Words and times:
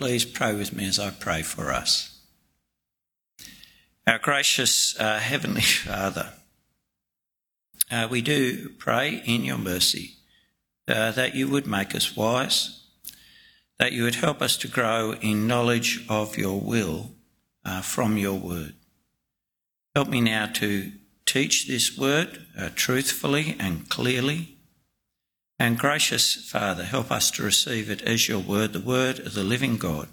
please 0.00 0.24
pray 0.24 0.54
with 0.54 0.72
me 0.72 0.86
as 0.86 0.98
I 0.98 1.10
pray 1.10 1.42
for 1.42 1.70
us. 1.70 2.22
Our 4.06 4.18
gracious 4.18 4.98
uh, 4.98 5.18
Heavenly 5.18 5.60
Father, 5.60 6.30
uh, 7.90 8.08
we 8.10 8.22
do 8.22 8.70
pray 8.70 9.22
in 9.26 9.44
your 9.44 9.58
mercy 9.58 10.12
uh, 10.88 11.10
that 11.10 11.34
you 11.34 11.50
would 11.50 11.66
make 11.66 11.94
us 11.94 12.16
wise, 12.16 12.82
that 13.78 13.92
you 13.92 14.04
would 14.04 14.14
help 14.14 14.40
us 14.40 14.56
to 14.56 14.68
grow 14.68 15.16
in 15.20 15.46
knowledge 15.46 16.02
of 16.08 16.38
your 16.38 16.58
will 16.58 17.10
uh, 17.66 17.82
from 17.82 18.16
your 18.16 18.38
word. 18.38 18.72
Help 19.94 20.08
me 20.08 20.22
now 20.22 20.46
to 20.46 20.92
teach 21.26 21.68
this 21.68 21.98
word 21.98 22.46
uh, 22.58 22.70
truthfully 22.74 23.54
and 23.60 23.90
clearly. 23.90 24.56
And 25.60 25.78
gracious 25.78 26.36
Father, 26.36 26.84
help 26.84 27.12
us 27.12 27.30
to 27.32 27.42
receive 27.42 27.90
it 27.90 28.00
as 28.00 28.26
your 28.26 28.38
word, 28.38 28.72
the 28.72 28.80
word 28.80 29.18
of 29.18 29.34
the 29.34 29.44
living 29.44 29.76
God, 29.76 30.08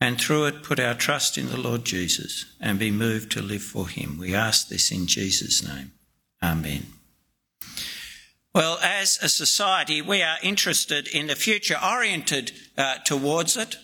and 0.00 0.18
through 0.18 0.46
it 0.46 0.62
put 0.62 0.80
our 0.80 0.94
trust 0.94 1.36
in 1.36 1.50
the 1.50 1.58
Lord 1.58 1.84
Jesus 1.84 2.46
and 2.58 2.78
be 2.78 2.90
moved 2.90 3.30
to 3.32 3.42
live 3.42 3.62
for 3.62 3.86
him. 3.86 4.16
We 4.18 4.34
ask 4.34 4.68
this 4.68 4.90
in 4.90 5.08
Jesus' 5.08 5.62
name. 5.62 5.92
Amen. 6.42 6.86
Well, 8.54 8.78
as 8.82 9.18
a 9.20 9.28
society, 9.28 10.00
we 10.00 10.22
are 10.22 10.38
interested 10.42 11.06
in 11.06 11.26
the 11.26 11.36
future, 11.36 11.76
oriented 11.84 12.52
uh, 12.78 12.94
towards 13.04 13.58
it, 13.58 13.76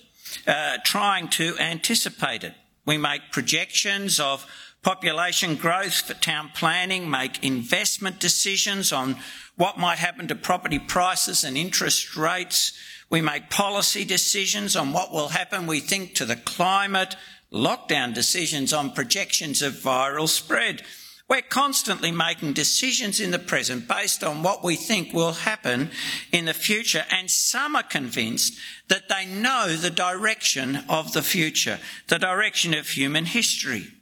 uh, 0.47 0.79
trying 0.85 1.29
to 1.29 1.55
anticipate 1.59 2.45
it. 2.45 2.55
We 2.87 2.97
make 2.97 3.31
projections 3.31 4.19
of 4.19 4.47
population 4.83 5.55
growth 5.55 6.03
for 6.03 6.15
town 6.15 6.51
planning, 6.55 7.09
make 7.09 7.43
investment 7.45 8.19
decisions 8.19 8.93
on 8.93 9.17
what 9.57 9.79
might 9.79 9.99
happen 9.99 10.27
to 10.29 10.35
property 10.35 10.79
prices 10.79 11.45
and 11.45 11.57
interest 11.57 12.17
rates. 12.17 12.73
We 13.09 13.21
make 13.21 13.51
policy 13.51 14.05
decisions 14.05 14.75
on 14.75 14.93
what 14.93 15.13
will 15.13 15.29
happen, 15.29 15.67
we 15.67 15.81
think, 15.81 16.15
to 16.17 16.25
the 16.25 16.37
climate, 16.37 17.15
lockdown 17.53 18.13
decisions 18.13 18.73
on 18.73 18.93
projections 18.93 19.63
of 19.63 19.75
viral 19.75 20.29
spread. 20.29 20.83
We're 21.29 21.43
constantly 21.43 22.11
making 22.11 22.55
decisions 22.55 23.21
in 23.21 23.31
the 23.31 23.39
present 23.39 23.87
based 23.87 24.25
on 24.25 24.43
what 24.43 24.65
we 24.65 24.77
think 24.77 25.15
will 25.15 25.33
happen 25.33 25.91
in 26.33 26.47
the 26.47 26.55
future, 26.55 27.05
and 27.11 27.31
some 27.31 27.77
are 27.77 27.83
convinced 27.83 28.59
that 28.89 29.09
they 29.09 29.27
know 29.27 29.77
the 29.77 29.91
direction 29.91 30.85
of 30.89 31.13
the 31.13 31.23
future, 31.23 31.79
the 32.09 32.19
direction 32.19 32.75
of 32.75 32.89
human 32.89 33.27
history. 33.27 33.93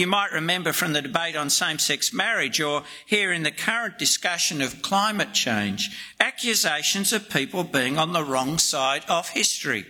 You 0.00 0.06
might 0.06 0.32
remember 0.32 0.72
from 0.72 0.94
the 0.94 1.02
debate 1.02 1.36
on 1.36 1.50
same 1.50 1.78
sex 1.78 2.10
marriage 2.10 2.58
or 2.58 2.84
here 3.04 3.34
in 3.34 3.42
the 3.42 3.50
current 3.50 3.98
discussion 3.98 4.62
of 4.62 4.80
climate 4.80 5.34
change, 5.34 5.94
accusations 6.18 7.12
of 7.12 7.28
people 7.28 7.64
being 7.64 7.98
on 7.98 8.14
the 8.14 8.24
wrong 8.24 8.56
side 8.56 9.04
of 9.10 9.28
history. 9.28 9.84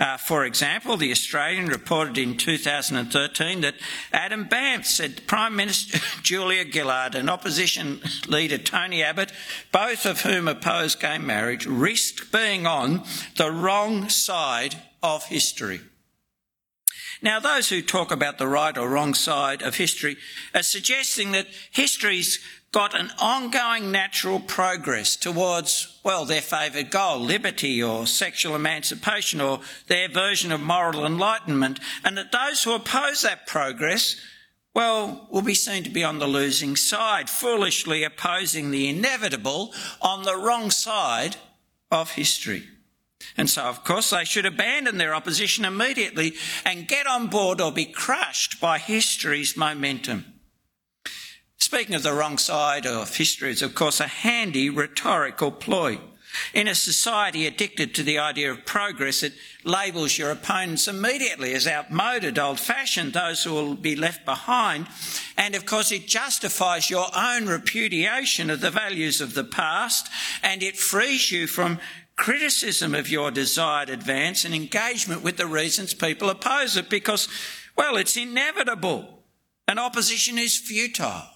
Uh, 0.00 0.16
for 0.16 0.46
example, 0.46 0.96
The 0.96 1.10
Australian 1.10 1.66
reported 1.66 2.16
in 2.16 2.38
2013 2.38 3.60
that 3.60 3.74
Adam 4.10 4.44
Bandt 4.44 4.86
said 4.86 5.26
Prime 5.26 5.54
Minister 5.54 5.98
Julia 6.22 6.64
Gillard 6.64 7.14
and 7.14 7.28
opposition 7.28 8.00
leader 8.26 8.56
Tony 8.56 9.02
Abbott, 9.02 9.32
both 9.70 10.06
of 10.06 10.22
whom 10.22 10.48
opposed 10.48 10.98
gay 10.98 11.18
marriage, 11.18 11.66
risked 11.66 12.32
being 12.32 12.66
on 12.66 13.04
the 13.36 13.50
wrong 13.50 14.08
side 14.08 14.76
of 15.02 15.26
history. 15.26 15.82
Now, 17.22 17.38
those 17.38 17.68
who 17.68 17.82
talk 17.82 18.10
about 18.10 18.38
the 18.38 18.48
right 18.48 18.76
or 18.76 18.88
wrong 18.88 19.14
side 19.14 19.62
of 19.62 19.76
history 19.76 20.16
are 20.54 20.64
suggesting 20.64 21.30
that 21.32 21.46
history's 21.70 22.40
got 22.72 22.98
an 22.98 23.12
ongoing 23.18 23.92
natural 23.92 24.40
progress 24.40 25.14
towards, 25.14 26.00
well, 26.02 26.24
their 26.24 26.40
favoured 26.40 26.90
goal, 26.90 27.20
liberty 27.20 27.80
or 27.80 28.06
sexual 28.06 28.56
emancipation 28.56 29.40
or 29.40 29.60
their 29.86 30.08
version 30.08 30.50
of 30.50 30.60
moral 30.60 31.06
enlightenment, 31.06 31.78
and 32.04 32.16
that 32.16 32.32
those 32.32 32.64
who 32.64 32.74
oppose 32.74 33.22
that 33.22 33.46
progress, 33.46 34.16
well, 34.74 35.28
will 35.30 35.42
be 35.42 35.54
seen 35.54 35.84
to 35.84 35.90
be 35.90 36.02
on 36.02 36.18
the 36.18 36.26
losing 36.26 36.74
side, 36.74 37.30
foolishly 37.30 38.02
opposing 38.02 38.70
the 38.70 38.88
inevitable 38.88 39.72
on 40.00 40.24
the 40.24 40.36
wrong 40.36 40.70
side 40.70 41.36
of 41.90 42.12
history. 42.12 42.64
And 43.36 43.48
so, 43.48 43.62
of 43.62 43.84
course, 43.84 44.10
they 44.10 44.24
should 44.24 44.46
abandon 44.46 44.98
their 44.98 45.14
opposition 45.14 45.64
immediately 45.64 46.34
and 46.64 46.88
get 46.88 47.06
on 47.06 47.28
board 47.28 47.60
or 47.60 47.72
be 47.72 47.86
crushed 47.86 48.60
by 48.60 48.78
history's 48.78 49.56
momentum. 49.56 50.26
Speaking 51.58 51.94
of 51.94 52.02
the 52.02 52.12
wrong 52.12 52.38
side 52.38 52.86
of 52.86 53.16
history 53.16 53.50
is, 53.50 53.62
of 53.62 53.74
course, 53.74 54.00
a 54.00 54.06
handy 54.06 54.68
rhetorical 54.68 55.50
ploy. 55.50 55.98
In 56.54 56.66
a 56.66 56.74
society 56.74 57.46
addicted 57.46 57.94
to 57.94 58.02
the 58.02 58.18
idea 58.18 58.50
of 58.50 58.64
progress, 58.64 59.22
it 59.22 59.34
labels 59.64 60.16
your 60.16 60.30
opponents 60.30 60.88
immediately 60.88 61.52
as 61.54 61.66
outmoded, 61.66 62.38
old 62.38 62.58
fashioned, 62.58 63.12
those 63.12 63.44
who 63.44 63.52
will 63.52 63.74
be 63.74 63.96
left 63.96 64.24
behind. 64.24 64.86
And 65.36 65.54
of 65.54 65.66
course, 65.66 65.92
it 65.92 66.06
justifies 66.06 66.90
your 66.90 67.06
own 67.14 67.46
repudiation 67.46 68.50
of 68.50 68.60
the 68.60 68.70
values 68.70 69.20
of 69.20 69.34
the 69.34 69.44
past 69.44 70.08
and 70.42 70.62
it 70.62 70.76
frees 70.76 71.30
you 71.30 71.46
from 71.46 71.78
criticism 72.16 72.94
of 72.94 73.08
your 73.08 73.30
desired 73.30 73.90
advance 73.90 74.44
and 74.44 74.54
engagement 74.54 75.22
with 75.22 75.36
the 75.36 75.46
reasons 75.46 75.94
people 75.94 76.30
oppose 76.30 76.76
it 76.76 76.88
because, 76.90 77.28
well, 77.76 77.96
it's 77.96 78.16
inevitable. 78.16 79.22
And 79.68 79.78
opposition 79.78 80.38
is 80.38 80.58
futile 80.58 81.28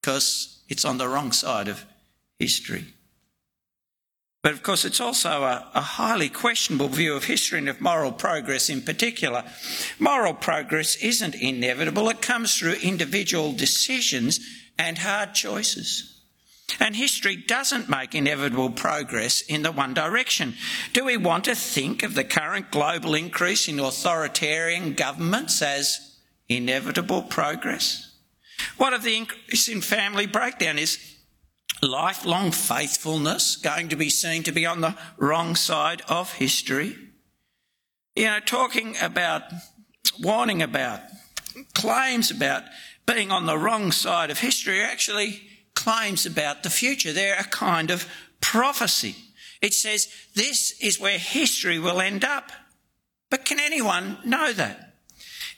because 0.00 0.62
it's 0.68 0.84
on 0.84 0.98
the 0.98 1.08
wrong 1.08 1.32
side 1.32 1.68
of 1.68 1.84
history. 2.38 2.86
But 4.42 4.52
of 4.52 4.62
course, 4.64 4.84
it's 4.84 5.00
also 5.00 5.44
a, 5.44 5.70
a, 5.72 5.80
highly 5.80 6.28
questionable 6.28 6.88
view 6.88 7.14
of 7.14 7.24
history 7.24 7.60
and 7.60 7.68
of 7.68 7.80
moral 7.80 8.10
progress 8.10 8.68
in 8.68 8.82
particular. 8.82 9.44
Moral 10.00 10.34
progress 10.34 10.96
isn't 10.96 11.36
inevitable, 11.36 12.08
it 12.08 12.20
comes 12.20 12.58
through 12.58 12.74
individual 12.82 13.52
decisions 13.52 14.40
and 14.78 14.98
hard 14.98 15.34
choices. 15.34 16.11
And 16.80 16.96
history 16.96 17.36
doesn't 17.36 17.88
make 17.88 18.14
inevitable 18.14 18.70
progress 18.70 19.40
in 19.42 19.62
the 19.62 19.72
one 19.72 19.94
direction. 19.94 20.54
Do 20.92 21.04
we 21.04 21.16
want 21.16 21.44
to 21.44 21.54
think 21.54 22.02
of 22.02 22.14
the 22.14 22.24
current 22.24 22.70
global 22.70 23.14
increase 23.14 23.68
in 23.68 23.78
authoritarian 23.78 24.94
governments 24.94 25.60
as 25.62 26.16
inevitable 26.48 27.22
progress? 27.22 28.14
What 28.76 28.92
of 28.92 29.02
the 29.02 29.16
increase 29.16 29.68
in 29.68 29.80
family 29.80 30.26
breakdown? 30.26 30.78
Is 30.78 30.98
lifelong 31.82 32.52
faithfulness 32.52 33.56
going 33.56 33.88
to 33.88 33.96
be 33.96 34.08
seen 34.08 34.42
to 34.44 34.52
be 34.52 34.64
on 34.64 34.80
the 34.80 34.96
wrong 35.18 35.56
side 35.56 36.02
of 36.08 36.34
history? 36.34 36.96
You 38.14 38.26
know, 38.26 38.40
talking 38.40 38.96
about, 39.00 39.42
warning 40.20 40.62
about, 40.62 41.00
claims 41.74 42.30
about 42.30 42.64
being 43.06 43.30
on 43.30 43.46
the 43.46 43.58
wrong 43.58 43.90
side 43.90 44.30
of 44.30 44.38
history 44.38 44.80
actually 44.80 45.42
claims 45.82 46.26
about 46.26 46.62
the 46.62 46.70
future. 46.70 47.12
They're 47.12 47.40
a 47.40 47.44
kind 47.44 47.90
of 47.90 48.08
prophecy. 48.40 49.16
It 49.60 49.74
says 49.74 50.08
this 50.34 50.80
is 50.80 51.00
where 51.00 51.18
history 51.18 51.78
will 51.80 52.00
end 52.00 52.24
up. 52.24 52.52
But 53.30 53.44
can 53.44 53.58
anyone 53.58 54.18
know 54.24 54.52
that? 54.52 54.94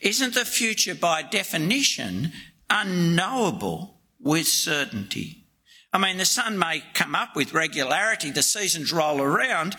Isn't 0.01 0.35
the 0.35 0.47
future 0.47 0.95
by 0.95 1.23
definition 1.23 2.33
unknowable 2.71 4.01
with 4.19 4.47
certainty? 4.49 5.45
I 5.93 5.99
mean, 5.99 6.17
the 6.17 6.25
sun 6.25 6.59
may 6.59 6.83
come 6.95 7.15
up 7.15 7.37
with 7.37 7.53
regularity, 7.53 8.31
the 8.31 8.43
seasons 8.43 8.93
roll 8.93 9.21
around, 9.21 9.77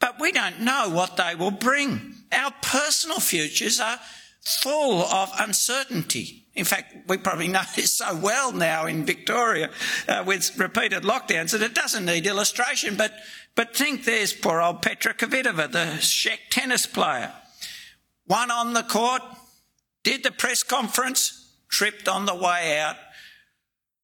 but 0.00 0.20
we 0.20 0.32
don't 0.32 0.60
know 0.60 0.90
what 0.90 1.16
they 1.16 1.36
will 1.36 1.52
bring. 1.52 2.14
Our 2.32 2.52
personal 2.62 3.20
futures 3.20 3.78
are 3.80 4.00
full 4.42 5.02
of 5.02 5.30
uncertainty. 5.38 6.43
In 6.54 6.64
fact, 6.64 7.08
we 7.08 7.16
probably 7.16 7.48
know 7.48 7.62
this 7.74 7.94
so 7.94 8.14
well 8.16 8.52
now 8.52 8.86
in 8.86 9.04
Victoria 9.04 9.70
uh, 10.08 10.22
with 10.24 10.56
repeated 10.56 11.02
lockdowns 11.02 11.50
that 11.50 11.62
it 11.62 11.74
doesn't 11.74 12.04
need 12.04 12.26
illustration. 12.26 12.96
But, 12.96 13.12
but 13.56 13.76
think 13.76 14.04
there's 14.04 14.32
poor 14.32 14.60
old 14.60 14.80
Petra 14.80 15.14
Kvitova, 15.14 15.70
the 15.70 15.98
Czech 16.00 16.40
tennis 16.50 16.86
player. 16.86 17.32
Won 18.28 18.50
on 18.50 18.72
the 18.72 18.84
court, 18.84 19.22
did 20.04 20.22
the 20.22 20.30
press 20.30 20.62
conference, 20.62 21.52
tripped 21.68 22.08
on 22.08 22.24
the 22.24 22.34
way 22.34 22.78
out, 22.78 22.96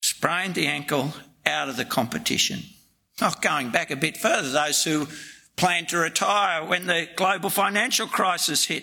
sprained 0.02 0.56
the 0.56 0.66
ankle 0.66 1.12
out 1.46 1.68
of 1.68 1.76
the 1.76 1.84
competition. 1.84 2.60
Oh, 3.22 3.32
going 3.40 3.70
back 3.70 3.90
a 3.90 3.96
bit 3.96 4.16
further, 4.16 4.50
those 4.50 4.82
who 4.82 5.06
planned 5.56 5.88
to 5.90 5.98
retire 5.98 6.64
when 6.64 6.86
the 6.86 7.08
global 7.16 7.50
financial 7.50 8.06
crisis 8.06 8.66
hit 8.66 8.82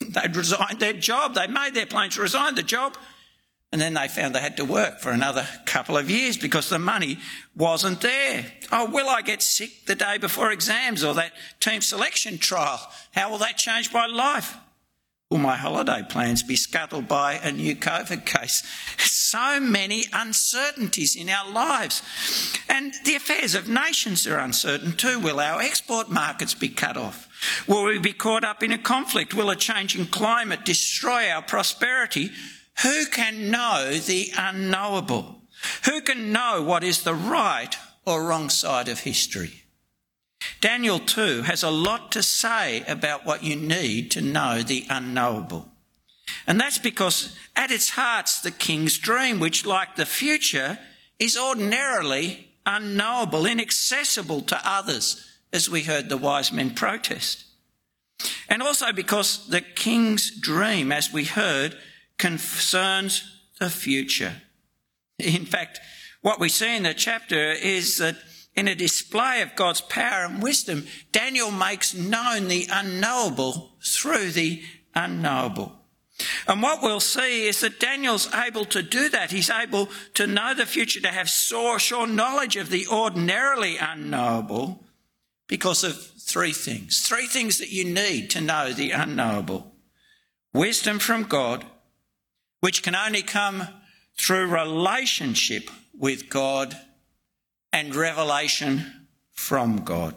They'd 0.00 0.36
resigned 0.36 0.80
their 0.80 0.92
job. 0.92 1.34
They 1.34 1.46
made 1.46 1.74
their 1.74 1.86
plans 1.86 2.16
to 2.16 2.22
resign 2.22 2.54
the 2.54 2.62
job. 2.62 2.96
And 3.72 3.80
then 3.80 3.94
they 3.94 4.06
found 4.06 4.36
they 4.36 4.40
had 4.40 4.56
to 4.58 4.64
work 4.64 5.00
for 5.00 5.10
another 5.10 5.44
couple 5.66 5.96
of 5.96 6.08
years 6.08 6.36
because 6.36 6.68
the 6.68 6.78
money 6.78 7.18
wasn't 7.56 8.00
there. 8.02 8.46
Oh, 8.70 8.88
will 8.88 9.08
I 9.08 9.20
get 9.20 9.42
sick 9.42 9.86
the 9.86 9.96
day 9.96 10.16
before 10.16 10.52
exams 10.52 11.02
or 11.02 11.14
that 11.14 11.32
team 11.58 11.80
selection 11.80 12.38
trial? 12.38 12.80
How 13.12 13.30
will 13.30 13.38
that 13.38 13.56
change 13.56 13.92
my 13.92 14.06
life? 14.06 14.56
Will 15.28 15.38
my 15.38 15.56
holiday 15.56 16.02
plans 16.08 16.44
be 16.44 16.54
scuttled 16.54 17.08
by 17.08 17.32
a 17.34 17.50
new 17.50 17.74
COVID 17.74 18.24
case? 18.24 18.62
so 18.98 19.58
many 19.58 20.04
uncertainties 20.12 21.16
in 21.16 21.28
our 21.28 21.50
lives. 21.50 22.02
And 22.68 22.94
the 23.04 23.16
affairs 23.16 23.56
of 23.56 23.68
nations 23.68 24.24
are 24.28 24.38
uncertain 24.38 24.92
too. 24.92 25.18
Will 25.18 25.40
our 25.40 25.60
export 25.60 26.08
markets 26.08 26.54
be 26.54 26.68
cut 26.68 26.96
off? 26.96 27.28
Will 27.66 27.84
we 27.84 27.98
be 27.98 28.12
caught 28.12 28.44
up 28.44 28.62
in 28.62 28.72
a 28.72 28.78
conflict? 28.78 29.34
Will 29.34 29.50
a 29.50 29.56
changing 29.56 30.06
climate 30.06 30.64
destroy 30.64 31.28
our 31.28 31.42
prosperity? 31.42 32.30
Who 32.82 33.06
can 33.06 33.50
know 33.50 33.94
the 33.94 34.32
unknowable? 34.36 35.42
Who 35.84 36.00
can 36.00 36.32
know 36.32 36.62
what 36.62 36.84
is 36.84 37.02
the 37.02 37.14
right 37.14 37.74
or 38.04 38.24
wrong 38.24 38.50
side 38.50 38.88
of 38.88 39.00
history? 39.00 39.64
Daniel 40.60 40.98
2 40.98 41.42
has 41.42 41.62
a 41.62 41.70
lot 41.70 42.12
to 42.12 42.22
say 42.22 42.82
about 42.86 43.24
what 43.24 43.42
you 43.42 43.56
need 43.56 44.10
to 44.12 44.20
know 44.20 44.62
the 44.62 44.86
unknowable. 44.90 45.68
And 46.46 46.60
that's 46.60 46.78
because 46.78 47.36
at 47.56 47.70
its 47.70 47.90
heart's 47.90 48.40
the 48.40 48.50
king's 48.50 48.98
dream, 48.98 49.40
which, 49.40 49.64
like 49.64 49.96
the 49.96 50.06
future, 50.06 50.78
is 51.18 51.38
ordinarily 51.38 52.48
unknowable, 52.66 53.46
inaccessible 53.46 54.42
to 54.42 54.60
others, 54.64 55.33
as 55.54 55.70
we 55.70 55.84
heard 55.84 56.08
the 56.08 56.16
wise 56.16 56.52
men 56.52 56.74
protest. 56.74 57.44
And 58.48 58.60
also 58.60 58.92
because 58.92 59.46
the 59.48 59.60
king's 59.60 60.30
dream, 60.30 60.90
as 60.92 61.12
we 61.12 61.24
heard, 61.24 61.76
concerns 62.18 63.40
the 63.60 63.70
future. 63.70 64.42
In 65.18 65.46
fact, 65.46 65.78
what 66.22 66.40
we 66.40 66.48
see 66.48 66.76
in 66.76 66.82
the 66.82 66.92
chapter 66.92 67.52
is 67.52 67.98
that 67.98 68.16
in 68.56 68.66
a 68.66 68.74
display 68.74 69.42
of 69.42 69.56
God's 69.56 69.80
power 69.80 70.24
and 70.24 70.42
wisdom, 70.42 70.86
Daniel 71.12 71.50
makes 71.50 71.94
known 71.94 72.48
the 72.48 72.66
unknowable 72.70 73.72
through 73.82 74.30
the 74.30 74.62
unknowable. 74.94 75.72
And 76.46 76.62
what 76.62 76.82
we'll 76.82 77.00
see 77.00 77.46
is 77.46 77.60
that 77.60 77.80
Daniel's 77.80 78.32
able 78.34 78.64
to 78.66 78.82
do 78.82 79.08
that. 79.08 79.32
He's 79.32 79.50
able 79.50 79.88
to 80.14 80.26
know 80.26 80.54
the 80.54 80.66
future, 80.66 81.00
to 81.00 81.08
have 81.08 81.28
sure, 81.28 81.78
sure 81.78 82.06
knowledge 82.06 82.56
of 82.56 82.70
the 82.70 82.86
ordinarily 82.86 83.76
unknowable 83.76 84.83
because 85.54 85.84
of 85.84 85.96
three 86.18 86.52
things. 86.52 87.06
Three 87.06 87.28
things 87.28 87.58
that 87.58 87.70
you 87.70 87.84
need 87.84 88.28
to 88.30 88.40
know 88.40 88.72
the 88.72 88.90
unknowable. 88.90 89.72
Wisdom 90.52 90.98
from 90.98 91.22
God, 91.22 91.64
which 92.58 92.82
can 92.82 92.96
only 92.96 93.22
come 93.22 93.68
through 94.18 94.48
relationship 94.48 95.70
with 95.96 96.28
God 96.28 96.76
and 97.72 97.94
revelation 97.94 99.06
from 99.30 99.84
God. 99.84 100.16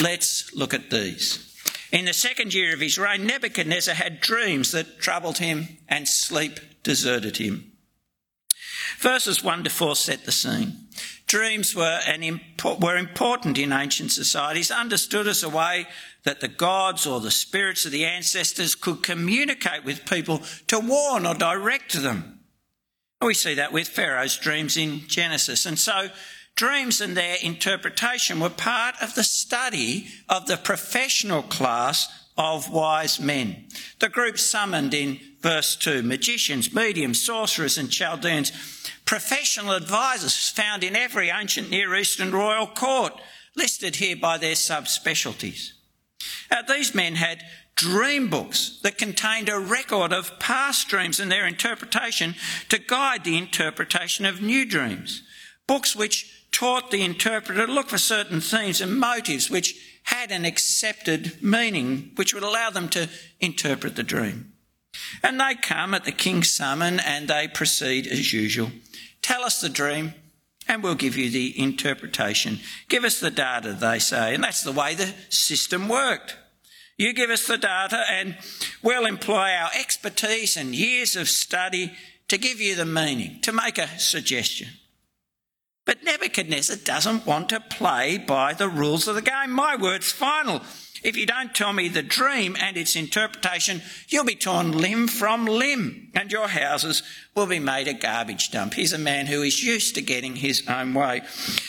Let's 0.00 0.54
look 0.54 0.72
at 0.72 0.88
these. 0.88 1.54
In 1.92 2.06
the 2.06 2.14
second 2.14 2.54
year 2.54 2.72
of 2.72 2.80
his 2.80 2.96
reign, 2.96 3.26
Nebuchadnezzar 3.26 3.94
had 3.94 4.22
dreams 4.22 4.72
that 4.72 5.00
troubled 5.00 5.36
him 5.36 5.68
and 5.86 6.08
sleep 6.08 6.60
deserted 6.82 7.36
him. 7.36 7.72
Verses 9.00 9.44
1 9.44 9.64
to 9.64 9.70
4 9.70 9.96
set 9.96 10.24
the 10.24 10.32
scene. 10.32 10.88
Dreams 11.30 11.76
were, 11.76 12.00
an 12.08 12.40
were 12.80 12.96
important 12.96 13.56
in 13.56 13.72
ancient 13.72 14.10
societies, 14.10 14.72
understood 14.72 15.28
as 15.28 15.44
a 15.44 15.48
way 15.48 15.86
that 16.24 16.40
the 16.40 16.48
gods 16.48 17.06
or 17.06 17.20
the 17.20 17.30
spirits 17.30 17.84
of 17.84 17.92
the 17.92 18.04
ancestors 18.04 18.74
could 18.74 19.04
communicate 19.04 19.84
with 19.84 20.10
people 20.10 20.42
to 20.66 20.80
warn 20.80 21.24
or 21.24 21.36
direct 21.36 21.92
them. 21.92 22.40
We 23.22 23.34
see 23.34 23.54
that 23.54 23.72
with 23.72 23.86
Pharaoh's 23.86 24.36
dreams 24.38 24.76
in 24.76 25.06
Genesis. 25.06 25.66
And 25.66 25.78
so 25.78 26.08
dreams 26.56 27.00
and 27.00 27.16
their 27.16 27.36
interpretation 27.40 28.40
were 28.40 28.50
part 28.50 28.96
of 29.00 29.14
the 29.14 29.22
study 29.22 30.08
of 30.28 30.48
the 30.48 30.56
professional 30.56 31.42
class 31.42 32.08
of 32.36 32.72
wise 32.72 33.20
men. 33.20 33.68
The 34.00 34.08
group 34.08 34.36
summoned 34.36 34.94
in 34.94 35.20
verse 35.40 35.76
2 35.76 36.02
magicians, 36.02 36.74
mediums, 36.74 37.20
sorcerers, 37.22 37.78
and 37.78 37.90
Chaldeans, 37.90 38.52
professional 39.04 39.72
advisors 39.72 40.48
found 40.50 40.84
in 40.84 40.94
every 40.94 41.30
ancient 41.30 41.70
Near 41.70 41.94
Eastern 41.94 42.32
royal 42.32 42.66
court, 42.66 43.20
listed 43.56 43.96
here 43.96 44.16
by 44.16 44.38
their 44.38 44.54
subspecialties. 44.54 45.72
Now, 46.50 46.62
these 46.62 46.94
men 46.94 47.16
had 47.16 47.42
dream 47.74 48.28
books 48.28 48.78
that 48.82 48.98
contained 48.98 49.48
a 49.48 49.58
record 49.58 50.12
of 50.12 50.38
past 50.38 50.88
dreams 50.88 51.18
and 51.18 51.32
their 51.32 51.46
interpretation 51.46 52.34
to 52.68 52.78
guide 52.78 53.24
the 53.24 53.38
interpretation 53.38 54.26
of 54.26 54.42
new 54.42 54.66
dreams. 54.66 55.22
Books 55.66 55.96
which 55.96 56.48
taught 56.52 56.90
the 56.90 57.02
interpreter 57.02 57.66
to 57.66 57.72
look 57.72 57.88
for 57.88 57.98
certain 57.98 58.40
themes 58.40 58.80
and 58.80 58.98
motives 58.98 59.48
which 59.48 59.74
had 60.04 60.30
an 60.30 60.44
accepted 60.44 61.42
meaning, 61.42 62.10
which 62.16 62.34
would 62.34 62.42
allow 62.42 62.70
them 62.70 62.88
to 62.88 63.08
interpret 63.40 63.96
the 63.96 64.02
dream. 64.02 64.49
And 65.22 65.40
they 65.40 65.54
come 65.54 65.94
at 65.94 66.04
the 66.04 66.12
king's 66.12 66.50
summon 66.50 67.00
and 67.00 67.28
they 67.28 67.48
proceed 67.48 68.06
as 68.06 68.32
usual. 68.32 68.70
Tell 69.22 69.42
us 69.42 69.60
the 69.60 69.68
dream 69.68 70.14
and 70.68 70.82
we'll 70.82 70.94
give 70.94 71.16
you 71.16 71.30
the 71.30 71.58
interpretation. 71.60 72.60
Give 72.88 73.04
us 73.04 73.20
the 73.20 73.30
data, 73.30 73.72
they 73.72 73.98
say. 73.98 74.34
And 74.34 74.44
that's 74.44 74.62
the 74.62 74.72
way 74.72 74.94
the 74.94 75.12
system 75.28 75.88
worked. 75.88 76.36
You 76.96 77.12
give 77.12 77.30
us 77.30 77.46
the 77.46 77.56
data 77.56 78.04
and 78.10 78.36
we'll 78.82 79.06
employ 79.06 79.50
our 79.52 79.70
expertise 79.78 80.56
and 80.56 80.74
years 80.74 81.16
of 81.16 81.28
study 81.28 81.92
to 82.28 82.38
give 82.38 82.60
you 82.60 82.76
the 82.76 82.84
meaning, 82.84 83.40
to 83.40 83.52
make 83.52 83.78
a 83.78 83.98
suggestion. 83.98 84.68
But 85.86 86.04
Nebuchadnezzar 86.04 86.76
doesn't 86.76 87.26
want 87.26 87.48
to 87.48 87.58
play 87.58 88.18
by 88.18 88.52
the 88.52 88.68
rules 88.68 89.08
of 89.08 89.16
the 89.16 89.22
game. 89.22 89.50
My 89.50 89.74
word's 89.74 90.12
final. 90.12 90.60
If 91.02 91.16
you 91.16 91.26
don't 91.26 91.54
tell 91.54 91.72
me 91.72 91.88
the 91.88 92.02
dream 92.02 92.56
and 92.60 92.76
its 92.76 92.96
interpretation, 92.96 93.82
you'll 94.08 94.24
be 94.24 94.34
torn 94.34 94.72
limb 94.72 95.08
from 95.08 95.46
limb 95.46 96.10
and 96.14 96.30
your 96.30 96.48
houses 96.48 97.02
will 97.34 97.46
be 97.46 97.58
made 97.58 97.88
a 97.88 97.94
garbage 97.94 98.50
dump. 98.50 98.74
He's 98.74 98.92
a 98.92 98.98
man 98.98 99.26
who 99.26 99.42
is 99.42 99.64
used 99.64 99.94
to 99.94 100.02
getting 100.02 100.36
his 100.36 100.62
own 100.68 100.94
way. 100.94 101.22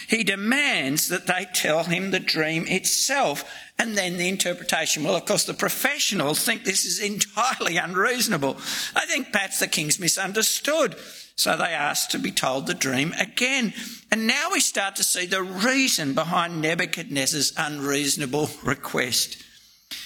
He 0.08 0.24
demands 0.24 1.08
that 1.10 1.28
they 1.28 1.48
tell 1.54 1.84
him 1.84 2.12
the 2.12 2.20
dream 2.20 2.66
itself 2.68 3.44
and 3.78 3.98
then 3.98 4.18
the 4.18 4.28
interpretation. 4.28 5.04
Well, 5.04 5.16
of 5.16 5.26
course, 5.26 5.46
the 5.46 5.54
professionals 5.54 6.44
think 6.44 6.64
this 6.64 6.86
is 6.86 7.00
entirely 7.12 7.78
unreasonable. 7.78 8.58
I 8.96 9.06
think 9.06 9.32
perhaps 9.32 9.60
the 9.60 9.68
king's 9.68 10.00
misunderstood. 10.00 10.96
So 11.42 11.58
they 11.58 11.74
asked 11.74 12.12
to 12.12 12.20
be 12.20 12.30
told 12.30 12.68
the 12.68 12.76
dream 12.76 13.16
again. 13.18 13.74
And 14.12 14.28
now 14.28 14.50
we 14.52 14.60
start 14.60 14.96
to 14.98 15.04
see 15.04 15.26
the 15.26 15.42
reason 15.42 16.14
behind 16.14 16.62
Nebuchadnezzar's 16.62 17.52
unreasonable 17.58 18.52
request. 18.64 19.42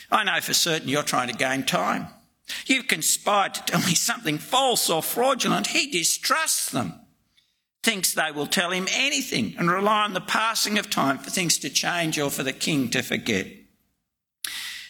I 0.10 0.24
know 0.24 0.40
for 0.40 0.54
certain 0.54 0.88
you're 0.88 1.04
trying 1.04 1.28
to 1.28 1.36
gain 1.36 1.64
time. 1.64 2.08
You've 2.68 2.88
conspired 2.88 3.54
to 3.56 3.64
tell 3.66 3.82
me 3.82 3.96
something 3.96 4.38
false 4.38 4.90
or 4.90 5.04
fraudulent. 5.04 5.68
He 5.68 5.92
distrusts 5.92 6.72
them, 6.72 6.94
thinks 7.84 8.14
they 8.14 8.32
will 8.32 8.48
tell 8.48 8.72
him 8.72 8.88
anything, 8.94 9.56
and 9.58 9.70
rely 9.70 10.06
on 10.06 10.14
the 10.14 10.22
passing 10.22 10.80
of 10.80 10.90
time 10.90 11.18
for 11.18 11.32
things 11.32 11.58
to 11.58 11.70
change 11.70 12.18
or 12.18 12.30
for 12.30 12.44
the 12.44 12.54
king 12.54 12.90
to 12.92 13.04
forget. 13.04 13.48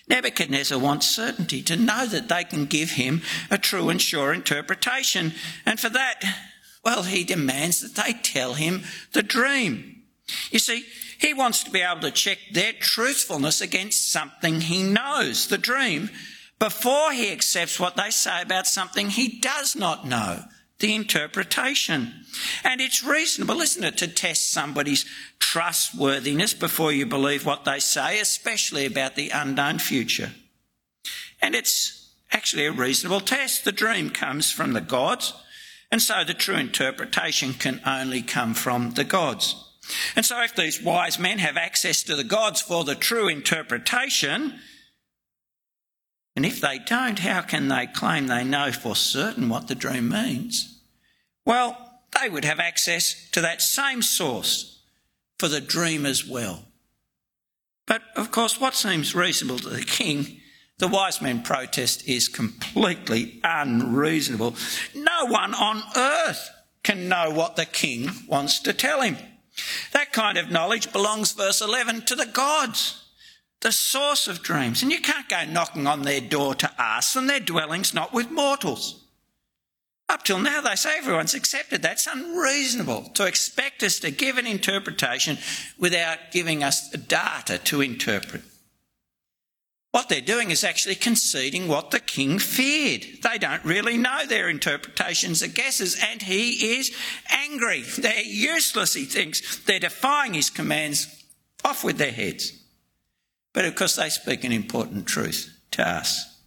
Nebuchadnezzar 0.07 0.77
wants 0.77 1.07
certainty, 1.07 1.61
to 1.63 1.75
know 1.75 2.05
that 2.05 2.29
they 2.29 2.43
can 2.43 2.65
give 2.65 2.91
him 2.91 3.21
a 3.49 3.57
true 3.57 3.89
and 3.89 4.01
sure 4.01 4.33
interpretation. 4.33 5.33
And 5.65 5.79
for 5.79 5.89
that, 5.89 6.21
well, 6.83 7.03
he 7.03 7.23
demands 7.23 7.81
that 7.81 8.03
they 8.03 8.13
tell 8.13 8.53
him 8.53 8.83
the 9.13 9.23
dream. 9.23 10.03
You 10.51 10.59
see, 10.59 10.85
he 11.19 11.33
wants 11.33 11.63
to 11.63 11.71
be 11.71 11.81
able 11.81 12.01
to 12.01 12.11
check 12.11 12.37
their 12.51 12.73
truthfulness 12.73 13.61
against 13.61 14.11
something 14.11 14.61
he 14.61 14.83
knows, 14.83 15.47
the 15.47 15.57
dream, 15.57 16.09
before 16.59 17.11
he 17.11 17.31
accepts 17.31 17.79
what 17.79 17.95
they 17.95 18.11
say 18.11 18.41
about 18.41 18.67
something 18.67 19.09
he 19.09 19.39
does 19.39 19.75
not 19.75 20.07
know 20.07 20.43
the 20.79 20.93
interpretation. 20.93 22.13
And 22.63 22.81
it's 22.81 23.03
reasonable, 23.03 23.61
isn't 23.61 23.83
it, 23.83 23.97
to 23.99 24.07
test 24.07 24.51
somebody's 24.51 25.05
trustworthiness 25.39 26.53
before 26.53 26.91
you 26.91 27.05
believe 27.05 27.45
what 27.45 27.65
they 27.65 27.79
say, 27.79 28.19
especially 28.19 28.85
about 28.85 29.15
the 29.15 29.29
unknown 29.29 29.79
future. 29.79 30.31
And 31.41 31.55
it's 31.55 32.13
actually 32.31 32.65
a 32.65 32.71
reasonable 32.71 33.21
test. 33.21 33.63
The 33.63 33.71
dream 33.71 34.09
comes 34.09 34.51
from 34.51 34.73
the 34.73 34.81
gods, 34.81 35.33
and 35.91 36.01
so 36.01 36.23
the 36.23 36.33
true 36.33 36.57
interpretation 36.57 37.53
can 37.53 37.79
only 37.85 38.21
come 38.21 38.53
from 38.53 38.91
the 38.91 39.03
gods. 39.03 39.55
And 40.15 40.25
so 40.25 40.41
if 40.41 40.55
these 40.55 40.81
wise 40.81 41.19
men 41.19 41.37
have 41.37 41.57
access 41.57 42.03
to 42.03 42.15
the 42.15 42.23
gods 42.23 42.59
for 42.59 42.83
the 42.83 42.95
true 42.95 43.27
interpretation, 43.27 44.59
and 46.35 46.45
if 46.45 46.59
they 46.59 46.79
don't, 46.79 47.19
how 47.19 47.41
can 47.41 47.69
they 47.69 47.87
claim 47.87 48.27
they 48.27 48.43
know 48.43 48.71
for 48.71 48.95
certain 48.95 49.47
what 49.47 49.67
the 49.67 49.75
dream 49.75 50.09
means? 50.09 50.81
Well, 51.45 52.01
they 52.19 52.29
would 52.29 52.45
have 52.45 52.59
access 52.59 53.29
to 53.31 53.41
that 53.41 53.61
same 53.61 54.01
source 54.01 54.81
for 55.39 55.47
the 55.47 55.61
dream 55.61 56.05
as 56.05 56.25
well. 56.25 56.65
But 57.87 58.01
of 58.15 58.31
course, 58.31 58.59
what 58.59 58.73
seems 58.73 59.15
reasonable 59.15 59.59
to 59.59 59.69
the 59.69 59.83
king, 59.83 60.41
the 60.77 60.87
wise 60.87 61.21
men 61.21 61.41
protest 61.41 62.07
is 62.07 62.27
completely 62.27 63.39
unreasonable. 63.43 64.55
No 64.93 65.25
one 65.25 65.53
on 65.53 65.83
earth 65.95 66.49
can 66.83 67.07
know 67.07 67.31
what 67.31 67.55
the 67.55 67.65
king 67.65 68.09
wants 68.27 68.59
to 68.61 68.73
tell 68.73 69.01
him. 69.01 69.17
That 69.93 70.11
kind 70.11 70.37
of 70.37 70.51
knowledge 70.51 70.91
belongs, 70.91 71.31
verse 71.31 71.61
11, 71.61 72.01
to 72.07 72.15
the 72.15 72.25
gods 72.25 73.04
the 73.61 73.71
source 73.71 74.27
of 74.27 74.43
dreams. 74.43 74.83
And 74.83 74.91
you 74.91 75.01
can't 75.01 75.29
go 75.29 75.43
knocking 75.45 75.87
on 75.87 76.03
their 76.03 76.21
door 76.21 76.55
to 76.55 76.71
ask 76.77 77.13
them. 77.13 77.27
Their 77.27 77.39
dwelling's 77.39 77.93
not 77.93 78.13
with 78.13 78.31
mortals. 78.31 79.05
Up 80.07 80.23
till 80.23 80.39
now, 80.39 80.61
they 80.61 80.75
say 80.75 80.97
everyone's 80.97 81.33
accepted 81.33 81.81
that. 81.81 81.93
It's 81.93 82.07
unreasonable 82.07 83.09
to 83.15 83.25
expect 83.25 83.81
us 83.81 83.99
to 83.99 84.11
give 84.11 84.37
an 84.37 84.45
interpretation 84.45 85.39
without 85.79 86.19
giving 86.31 86.63
us 86.63 86.89
data 86.91 87.57
to 87.57 87.81
interpret. 87.81 88.43
What 89.95 90.09
they're 90.09 90.19
doing 90.19 90.51
is 90.51 90.65
actually 90.65 90.95
conceding 90.95 91.69
what 91.69 91.91
the 91.91 92.01
king 92.01 92.37
feared. 92.37 93.05
They 93.23 93.37
don't 93.37 93.63
really 93.63 93.97
know 93.97 94.25
their 94.25 94.49
interpretations 94.49 95.41
are 95.41 95.47
guesses, 95.47 95.97
and 96.11 96.21
he 96.21 96.77
is 96.77 96.93
angry. 97.31 97.81
They're 97.97 98.21
useless, 98.21 98.93
he 98.93 99.05
thinks. 99.05 99.59
They're 99.59 99.79
defying 99.79 100.33
his 100.33 100.49
commands. 100.49 101.07
Off 101.63 101.83
with 101.83 101.97
their 101.97 102.11
heads. 102.11 102.51
But 103.55 103.63
of 103.63 103.75
course, 103.75 103.95
they 103.95 104.09
speak 104.09 104.43
an 104.43 104.51
important 104.51 105.07
truth 105.07 105.57
to 105.71 105.87
us. 105.87 106.41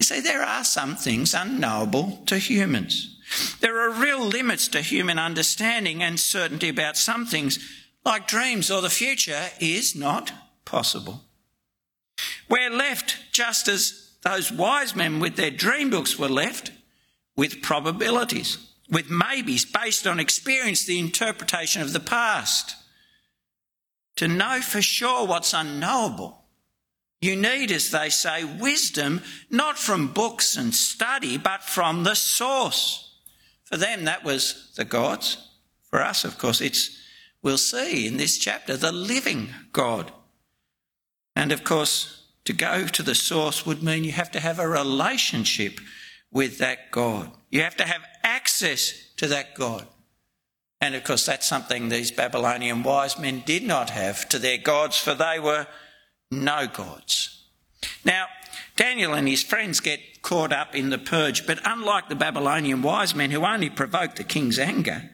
You 0.00 0.04
see, 0.04 0.20
there 0.20 0.42
are 0.42 0.64
some 0.64 0.96
things 0.96 1.34
unknowable 1.34 2.22
to 2.26 2.38
humans. 2.38 3.18
There 3.60 3.78
are 3.78 3.90
real 3.90 4.24
limits 4.24 4.66
to 4.68 4.80
human 4.80 5.18
understanding 5.18 6.02
and 6.02 6.18
certainty 6.18 6.70
about 6.70 6.96
some 6.96 7.26
things, 7.26 7.58
like 8.06 8.26
dreams 8.26 8.70
or 8.70 8.80
the 8.80 8.88
future, 8.88 9.50
is 9.60 9.94
not 9.94 10.32
possible. 10.64 11.24
We're 12.48 12.70
left 12.70 13.16
just 13.32 13.68
as 13.68 14.12
those 14.22 14.50
wise 14.50 14.96
men 14.96 15.20
with 15.20 15.36
their 15.36 15.50
dream 15.50 15.90
books 15.90 16.18
were 16.18 16.28
left 16.28 16.72
with 17.36 17.60
probabilities, 17.60 18.56
with 18.90 19.10
maybes 19.10 19.66
based 19.66 20.06
on 20.06 20.18
experience, 20.18 20.86
the 20.86 20.98
interpretation 20.98 21.82
of 21.82 21.92
the 21.92 22.00
past. 22.00 22.76
To 24.16 24.26
know 24.26 24.60
for 24.62 24.80
sure 24.80 25.26
what's 25.26 25.52
unknowable 25.52 26.45
you 27.20 27.36
need, 27.36 27.70
as 27.70 27.90
they 27.90 28.10
say, 28.10 28.44
wisdom 28.44 29.22
not 29.50 29.78
from 29.78 30.12
books 30.12 30.56
and 30.56 30.74
study, 30.74 31.38
but 31.38 31.62
from 31.62 32.04
the 32.04 32.14
source. 32.14 33.18
For 33.64 33.76
them, 33.76 34.04
that 34.04 34.24
was 34.24 34.72
the 34.76 34.84
gods. 34.84 35.38
For 35.90 36.02
us, 36.02 36.24
of 36.24 36.38
course, 36.38 36.60
it's, 36.60 36.96
we'll 37.42 37.58
see 37.58 38.06
in 38.06 38.16
this 38.16 38.38
chapter, 38.38 38.76
the 38.76 38.92
living 38.92 39.48
God. 39.72 40.12
And 41.34 41.52
of 41.52 41.64
course, 41.64 42.26
to 42.44 42.52
go 42.52 42.86
to 42.86 43.02
the 43.02 43.14
source 43.14 43.66
would 43.66 43.82
mean 43.82 44.04
you 44.04 44.12
have 44.12 44.30
to 44.32 44.40
have 44.40 44.58
a 44.58 44.68
relationship 44.68 45.80
with 46.30 46.58
that 46.58 46.90
God. 46.90 47.30
You 47.50 47.62
have 47.62 47.76
to 47.76 47.84
have 47.84 48.02
access 48.22 48.92
to 49.16 49.26
that 49.28 49.54
God. 49.54 49.86
And 50.80 50.94
of 50.94 51.04
course, 51.04 51.26
that's 51.26 51.46
something 51.46 51.88
these 51.88 52.10
Babylonian 52.10 52.82
wise 52.82 53.18
men 53.18 53.42
did 53.46 53.62
not 53.62 53.90
have 53.90 54.28
to 54.28 54.38
their 54.38 54.58
gods, 54.58 54.98
for 54.98 55.14
they 55.14 55.38
were 55.40 55.66
no 56.30 56.66
gods. 56.66 57.44
Now, 58.04 58.26
Daniel 58.76 59.14
and 59.14 59.26
his 59.28 59.42
friends 59.42 59.80
get 59.80 60.22
caught 60.22 60.52
up 60.52 60.74
in 60.74 60.90
the 60.90 60.98
purge, 60.98 61.46
but 61.46 61.60
unlike 61.64 62.08
the 62.08 62.14
Babylonian 62.14 62.82
wise 62.82 63.14
men 63.14 63.30
who 63.30 63.44
only 63.44 63.70
provoked 63.70 64.16
the 64.16 64.24
king's 64.24 64.58
anger, 64.58 65.10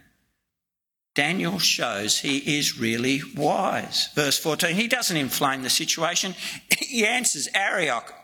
Daniel 1.14 1.58
shows 1.58 2.20
he 2.20 2.58
is 2.58 2.78
really 2.78 3.20
wise. 3.36 4.08
Verse 4.14 4.38
14, 4.38 4.74
he 4.74 4.88
doesn't 4.88 5.16
inflame 5.16 5.62
the 5.62 5.70
situation, 5.70 6.34
he 6.78 7.06
answers 7.06 7.48
Arioch 7.54 8.14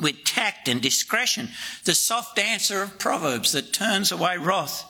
with 0.00 0.24
tact 0.24 0.68
and 0.68 0.80
discretion, 0.80 1.48
the 1.84 1.94
soft 1.94 2.38
answer 2.38 2.82
of 2.82 2.98
Proverbs 2.98 3.52
that 3.52 3.72
turns 3.72 4.12
away 4.12 4.36
wrath. 4.36 4.86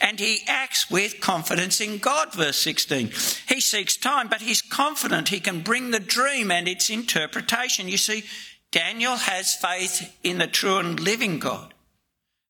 And 0.00 0.18
he 0.18 0.42
acts 0.46 0.90
with 0.90 1.20
confidence 1.20 1.80
in 1.80 1.98
God, 1.98 2.32
verse 2.34 2.58
16. 2.58 3.10
He 3.48 3.60
seeks 3.60 3.96
time, 3.96 4.28
but 4.28 4.40
he's 4.40 4.62
confident 4.62 5.28
he 5.28 5.40
can 5.40 5.60
bring 5.60 5.90
the 5.90 6.00
dream 6.00 6.50
and 6.50 6.66
its 6.66 6.90
interpretation. 6.90 7.88
You 7.88 7.98
see, 7.98 8.24
Daniel 8.70 9.16
has 9.16 9.54
faith 9.54 10.16
in 10.22 10.38
the 10.38 10.46
true 10.46 10.78
and 10.78 10.98
living 11.00 11.38
God. 11.38 11.74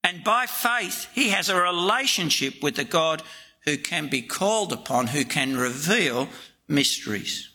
And 0.03 0.25
by 0.25 0.47
faith, 0.47 1.09
he 1.15 1.31
has 1.31 1.49
a 1.49 1.61
relationship 1.61 2.63
with 2.63 2.77
the 2.77 2.85
God 2.85 3.23
who 3.65 3.77
can 3.77 4.09
be 4.09 4.23
called 4.23 4.73
upon, 4.73 5.09
who 5.09 5.25
can 5.25 5.57
reveal 5.57 6.29
mysteries. 6.69 7.51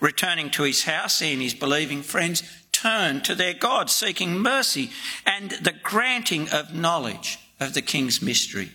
Returning 0.00 0.50
to 0.50 0.64
his 0.64 0.84
house, 0.84 1.20
he 1.20 1.32
and 1.32 1.42
his 1.42 1.54
believing 1.54 2.02
friends 2.02 2.42
turn 2.72 3.20
to 3.22 3.34
their 3.34 3.54
God, 3.54 3.88
seeking 3.90 4.38
mercy 4.38 4.90
and 5.24 5.50
the 5.50 5.74
granting 5.82 6.48
of 6.50 6.74
knowledge 6.74 7.38
of 7.60 7.74
the 7.74 7.82
king's 7.82 8.20
mystery 8.20 8.70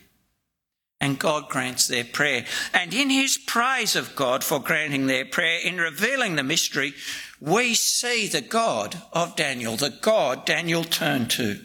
and 1.02 1.18
God 1.18 1.50
grants 1.50 1.88
their 1.88 2.04
prayer. 2.04 2.46
And 2.74 2.94
in 2.94 3.10
his 3.10 3.38
praise 3.38 3.96
of 3.96 4.16
God 4.16 4.44
for 4.44 4.60
granting 4.60 5.08
their 5.08 5.26
prayer, 5.26 5.60
in 5.64 5.78
revealing 5.78 6.36
the 6.36 6.44
mystery, 6.44 6.94
we 7.40 7.74
see 7.74 8.28
the 8.28 8.42
God 8.42 9.02
of 9.14 9.36
Daniel, 9.36 9.78
the 9.78 9.98
God 10.02 10.46
Daniel 10.46 10.84
turned 10.84 11.32
to. 11.32 11.62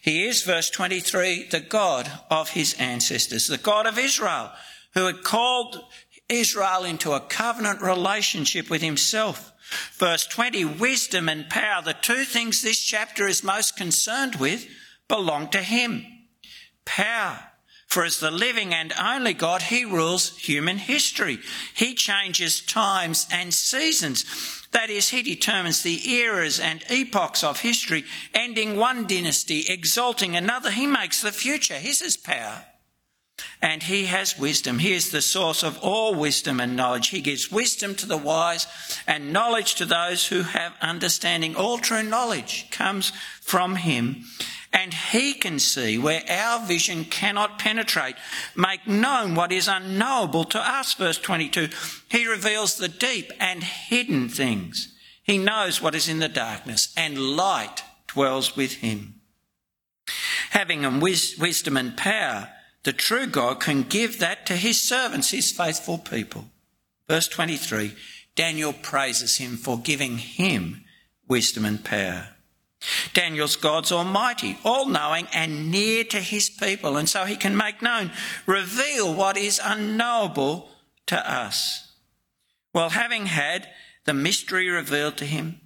He 0.00 0.26
is, 0.26 0.42
verse 0.42 0.70
23, 0.70 1.48
the 1.50 1.60
God 1.60 2.10
of 2.30 2.50
his 2.50 2.74
ancestors, 2.78 3.46
the 3.46 3.58
God 3.58 3.86
of 3.86 3.98
Israel, 3.98 4.50
who 4.94 5.06
had 5.06 5.24
called 5.24 5.82
Israel 6.28 6.84
into 6.84 7.12
a 7.12 7.20
covenant 7.20 7.82
relationship 7.82 8.70
with 8.70 8.82
himself. 8.82 9.52
Verse 9.94 10.26
20, 10.26 10.64
wisdom 10.64 11.28
and 11.28 11.48
power, 11.48 11.82
the 11.82 11.94
two 11.94 12.24
things 12.24 12.62
this 12.62 12.80
chapter 12.80 13.26
is 13.26 13.42
most 13.42 13.76
concerned 13.76 14.36
with, 14.36 14.66
belong 15.08 15.48
to 15.48 15.62
him. 15.62 16.04
Power 16.84 17.38
for 17.86 18.04
as 18.04 18.18
the 18.18 18.30
living 18.30 18.74
and 18.74 18.92
only 19.00 19.34
God, 19.34 19.62
He 19.62 19.84
rules 19.84 20.36
human 20.36 20.78
history. 20.78 21.38
He 21.74 21.94
changes 21.94 22.60
times 22.60 23.26
and 23.30 23.54
seasons. 23.54 24.24
That 24.72 24.90
is, 24.90 25.10
He 25.10 25.22
determines 25.22 25.82
the 25.82 26.10
eras 26.10 26.58
and 26.58 26.82
epochs 26.90 27.44
of 27.44 27.60
history, 27.60 28.04
ending 28.34 28.76
one 28.76 29.06
dynasty, 29.06 29.64
exalting 29.68 30.34
another. 30.34 30.70
He 30.70 30.86
makes 30.86 31.22
the 31.22 31.32
future. 31.32 31.74
His 31.74 32.02
is 32.02 32.16
power. 32.16 32.64
And 33.60 33.82
he 33.82 34.06
has 34.06 34.38
wisdom. 34.38 34.78
He 34.78 34.92
is 34.92 35.10
the 35.10 35.22
source 35.22 35.62
of 35.62 35.78
all 35.82 36.14
wisdom 36.14 36.60
and 36.60 36.76
knowledge. 36.76 37.08
He 37.08 37.20
gives 37.20 37.50
wisdom 37.50 37.94
to 37.96 38.06
the 38.06 38.16
wise 38.16 38.66
and 39.06 39.32
knowledge 39.32 39.74
to 39.76 39.86
those 39.86 40.28
who 40.28 40.42
have 40.42 40.74
understanding. 40.80 41.56
All 41.56 41.78
true 41.78 42.02
knowledge 42.02 42.70
comes 42.70 43.12
from 43.40 43.76
him 43.76 44.24
and 44.74 44.92
he 44.92 45.34
can 45.34 45.60
see 45.60 45.96
where 45.96 46.22
our 46.28 46.66
vision 46.66 47.04
cannot 47.04 47.60
penetrate, 47.60 48.16
make 48.56 48.88
known 48.88 49.36
what 49.36 49.52
is 49.52 49.68
unknowable 49.68 50.44
to 50.46 50.58
us. 50.58 50.94
Verse 50.94 51.18
22. 51.18 51.68
He 52.10 52.26
reveals 52.26 52.76
the 52.76 52.88
deep 52.88 53.30
and 53.38 53.62
hidden 53.62 54.28
things. 54.28 54.92
He 55.22 55.38
knows 55.38 55.80
what 55.80 55.94
is 55.94 56.08
in 56.08 56.18
the 56.18 56.28
darkness, 56.28 56.92
and 56.96 57.36
light 57.36 57.82
dwells 58.08 58.56
with 58.56 58.74
him. 58.74 59.20
Having 60.50 61.00
wisdom 61.00 61.76
and 61.76 61.96
power, 61.96 62.50
the 62.84 62.92
true 62.92 63.26
God 63.26 63.60
can 63.60 63.82
give 63.82 64.18
that 64.20 64.46
to 64.46 64.56
his 64.56 64.80
servants, 64.80 65.30
his 65.30 65.50
faithful 65.50 65.98
people. 65.98 66.46
Verse 67.08 67.28
23 67.28 67.94
Daniel 68.36 68.72
praises 68.72 69.36
him 69.36 69.56
for 69.56 69.78
giving 69.78 70.18
him 70.18 70.84
wisdom 71.28 71.64
and 71.64 71.84
power. 71.84 72.28
Daniel's 73.14 73.56
God's 73.56 73.92
almighty, 73.92 74.58
all 74.64 74.86
knowing, 74.86 75.26
and 75.32 75.70
near 75.70 76.04
to 76.04 76.20
his 76.20 76.50
people, 76.50 76.96
and 76.96 77.08
so 77.08 77.24
he 77.24 77.36
can 77.36 77.56
make 77.56 77.80
known, 77.80 78.10
reveal 78.44 79.14
what 79.14 79.36
is 79.36 79.60
unknowable 79.62 80.68
to 81.06 81.30
us. 81.30 81.92
Well, 82.74 82.90
having 82.90 83.26
had 83.26 83.68
the 84.04 84.12
mystery 84.12 84.68
revealed 84.68 85.16
to 85.18 85.24
him, 85.24 85.60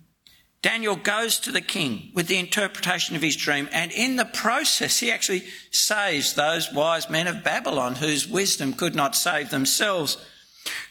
Daniel 0.60 0.96
goes 0.96 1.38
to 1.38 1.52
the 1.52 1.60
king 1.60 2.10
with 2.14 2.26
the 2.26 2.38
interpretation 2.38 3.14
of 3.14 3.22
his 3.22 3.36
dream, 3.36 3.68
and 3.72 3.92
in 3.92 4.16
the 4.16 4.24
process, 4.24 4.98
he 4.98 5.10
actually 5.10 5.44
saves 5.70 6.34
those 6.34 6.72
wise 6.72 7.08
men 7.08 7.28
of 7.28 7.44
Babylon 7.44 7.96
whose 7.96 8.26
wisdom 8.26 8.72
could 8.72 8.94
not 8.94 9.14
save 9.14 9.50
themselves. 9.50 10.16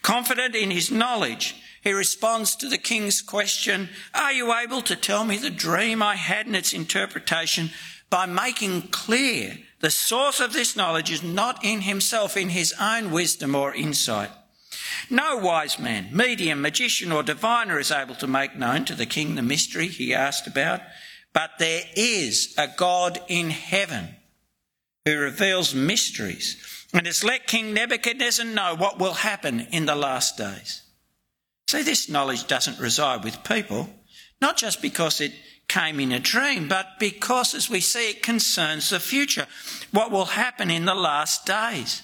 Confident 0.02 0.56
in 0.56 0.72
his 0.72 0.90
knowledge, 0.90 1.56
he 1.84 1.92
responds 1.92 2.56
to 2.56 2.70
the 2.70 2.78
king's 2.78 3.22
question, 3.22 3.90
Are 4.14 4.32
you 4.32 4.54
able 4.54 4.82
to 4.84 4.96
tell 4.96 5.26
me 5.26 5.38
the 5.38 5.50
dream 5.50 6.02
I 6.02 6.16
had 6.16 6.46
and 6.46 6.56
its 6.56 6.74
interpretation 6.74 7.72
by 8.10 8.26
making 8.26 8.84
clear 8.84 9.58
the 9.80 9.92
source 9.92 10.40
of 10.40 10.54
this 10.54 10.76
knowledge 10.76 11.12
is 11.12 11.24
not 11.24 11.64
in 11.64 11.82
himself, 11.82 12.38
in 12.38 12.50
his 12.50 12.74
own 12.80 13.12
wisdom 13.12 13.54
or 13.54 13.76
insight? 13.76 14.30
No 15.10 15.38
wise 15.38 15.80
man, 15.80 16.10
medium, 16.12 16.62
magician, 16.62 17.12
or 17.12 17.24
diviner 17.24 17.80
is 17.80 17.92
able 17.92 18.16
to 18.16 18.28
make 18.28 18.56
known 18.56 18.86
to 18.86 18.96
the 18.96 19.06
king 19.06 19.36
the 19.36 19.42
mystery 19.42 19.88
he 19.88 20.14
asked 20.14 20.48
about, 20.48 20.82
but 21.34 21.52
there 21.60 21.84
is 21.96 22.54
a 22.58 22.68
God 22.68 23.20
in 23.28 23.50
heaven 23.50 24.16
who 25.06 25.18
reveals 25.18 25.74
mysteries 25.74 26.58
and 26.94 27.06
has 27.06 27.24
let 27.24 27.48
King 27.48 27.74
Nebuchadnezzar 27.74 28.46
know 28.46 28.76
what 28.76 29.00
will 29.00 29.14
happen 29.14 29.62
in 29.72 29.86
the 29.86 29.96
last 29.96 30.38
days. 30.38 30.84
See, 31.68 31.84
this 31.84 32.10
knowledge 32.10 32.48
doesn't 32.48 32.80
reside 32.80 33.24
with 33.24 33.44
people, 33.44 33.90
not 34.42 34.58
just 34.58 34.82
because 34.82 35.20
it 35.20 35.34
came 35.68 36.00
in 36.00 36.12
a 36.12 36.20
dream, 36.20 36.68
but 36.68 36.88
because, 36.98 37.54
as 37.54 37.70
we 37.70 37.82
see, 37.82 38.12
it 38.12 38.24
concerns 38.24 38.90
the 38.90 39.00
future, 39.00 39.48
what 39.92 40.12
will 40.12 40.26
happen 40.26 40.72
in 40.72 40.86
the 40.86 40.96
last 40.96 41.46
days. 41.46 42.04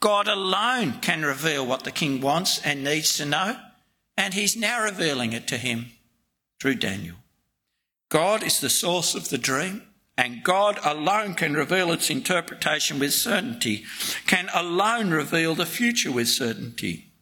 God 0.00 0.28
alone 0.28 1.00
can 1.00 1.24
reveal 1.24 1.66
what 1.66 1.84
the 1.84 1.90
king 1.90 2.20
wants 2.20 2.60
and 2.64 2.84
needs 2.84 3.16
to 3.16 3.24
know, 3.24 3.56
and 4.16 4.34
he's 4.34 4.56
now 4.56 4.82
revealing 4.82 5.32
it 5.32 5.48
to 5.48 5.56
him 5.56 5.86
through 6.60 6.76
Daniel. 6.76 7.16
God 8.10 8.42
is 8.42 8.60
the 8.60 8.70
source 8.70 9.14
of 9.14 9.30
the 9.30 9.38
dream, 9.38 9.82
and 10.16 10.44
God 10.44 10.78
alone 10.84 11.34
can 11.34 11.54
reveal 11.54 11.90
its 11.90 12.10
interpretation 12.10 12.98
with 12.98 13.12
certainty, 13.12 13.84
can 14.26 14.48
alone 14.54 15.10
reveal 15.10 15.54
the 15.54 15.66
future 15.66 16.12
with 16.12 16.28
certainty. 16.28 17.12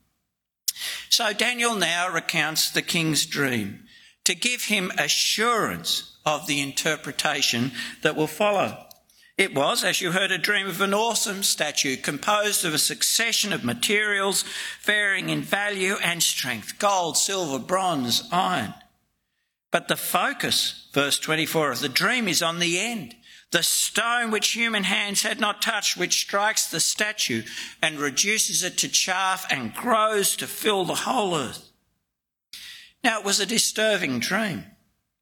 So 1.09 1.33
Daniel 1.33 1.75
now 1.75 2.13
recounts 2.13 2.71
the 2.71 2.83
king's 2.83 3.27
dream 3.27 3.85
to 4.25 4.35
give 4.35 4.65
him 4.65 4.93
assurance 4.99 6.17
of 6.25 6.47
the 6.47 6.61
interpretation 6.61 7.73
that 8.03 8.17
will 8.17 8.27
follow. 8.27 8.87
It 9.39 9.55
was, 9.55 9.83
as 9.83 10.01
you 10.01 10.13
heard, 10.13 10.31
a 10.31 10.39
dream 10.39 10.67
of 10.67 10.81
an 10.81 10.93
awesome 10.93 11.43
statue 11.43 11.97
composed 11.97 12.65
of 12.65 12.75
a 12.75 12.79
succession 12.79 13.53
of 13.53 13.65
materials 13.65 14.45
varying 14.83 15.31
in 15.31 15.41
value 15.43 15.97
and 16.03 16.23
strength 16.23 16.79
gold, 16.79 17.17
silver, 17.17 17.59
bronze, 17.59 18.29
iron. 18.31 18.75
But 19.71 19.89
the 19.89 19.97
focus, 19.97 20.87
verse 20.93 21.19
24 21.19 21.73
of 21.73 21.81
the 21.81 21.89
dream, 21.89 22.29
is 22.29 22.43
on 22.43 22.59
the 22.59 22.79
end. 22.79 23.17
The 23.53 23.63
stone 23.63 24.31
which 24.31 24.53
human 24.53 24.85
hands 24.85 25.23
had 25.23 25.41
not 25.41 25.63
touched, 25.63 25.97
which 25.97 26.21
strikes 26.21 26.67
the 26.67 26.81
statue 26.81 27.43
and 27.83 27.99
reduces 27.99 28.63
it 28.63 28.79
to 28.79 28.89
chaff 28.89 29.47
and 29.51 29.75
grows 29.75 30.37
to 30.37 30.47
fill 30.47 30.85
the 30.85 30.95
whole 30.95 31.35
earth. 31.35 31.71
Now 33.03 33.19
it 33.19 33.25
was 33.25 33.41
a 33.41 33.47
disturbing 33.47 34.21
dream, 34.21 34.67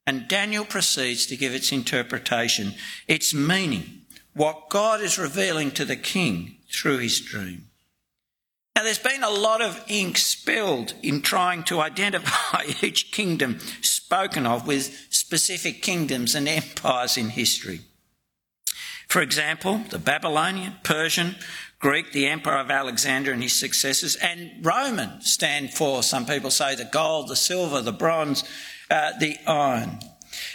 and 0.07 0.29
Daniel 0.29 0.65
proceeds 0.65 1.27
to 1.27 1.37
give 1.37 1.55
its 1.55 1.73
interpretation, 1.73 2.75
its 3.09 3.33
meaning, 3.33 4.00
what 4.35 4.69
God 4.69 5.01
is 5.01 5.19
revealing 5.19 5.71
to 5.73 5.85
the 5.85 5.97
king 5.97 6.57
through 6.71 6.99
his 6.99 7.21
dream. 7.21 7.67
Now, 8.77 8.85
there's 8.85 8.99
been 8.99 9.25
a 9.25 9.31
lot 9.31 9.61
of 9.61 9.85
ink 9.89 10.17
spilled 10.17 10.95
in 11.03 11.23
trying 11.23 11.65
to 11.65 11.81
identify 11.81 12.65
each 12.83 13.13
kingdom 13.13 13.59
spoken 13.83 14.47
of 14.47 14.67
with 14.67 15.07
specific 15.11 15.83
kingdoms 15.83 16.35
and 16.35 16.49
empires 16.49 17.17
in 17.17 17.31
history. 17.31 17.81
For 19.09 19.21
example, 19.21 19.83
the 19.91 19.99
Babylonian, 19.99 20.75
Persian, 20.85 21.35
Greek, 21.81 22.13
the 22.13 22.29
Empire 22.29 22.59
of 22.59 22.71
Alexander 22.71 23.33
and 23.33 23.43
his 23.43 23.55
successors, 23.55 24.15
and 24.17 24.65
Roman 24.65 25.21
stand 25.23 25.75
for, 25.75 26.03
some 26.03 26.27
people 26.27 26.51
say, 26.51 26.75
the 26.75 26.85
gold, 26.85 27.29
the 27.29 27.37
silver, 27.37 27.81
the 27.81 27.93
bronze, 27.93 28.45
uh, 28.91 29.13
the 29.19 29.37
iron. 29.47 29.99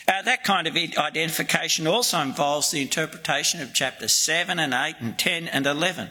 Uh, 0.07 0.21
that 0.21 0.43
kind 0.43 0.67
of 0.67 0.75
identification 0.75 1.87
also 1.87 2.19
involves 2.19 2.71
the 2.71 2.81
interpretation 2.81 3.61
of 3.61 3.73
chapters 3.73 4.13
7 4.13 4.59
and 4.59 4.73
8 4.73 4.95
and 4.99 5.17
10 5.17 5.47
and 5.47 5.65
11. 5.65 6.09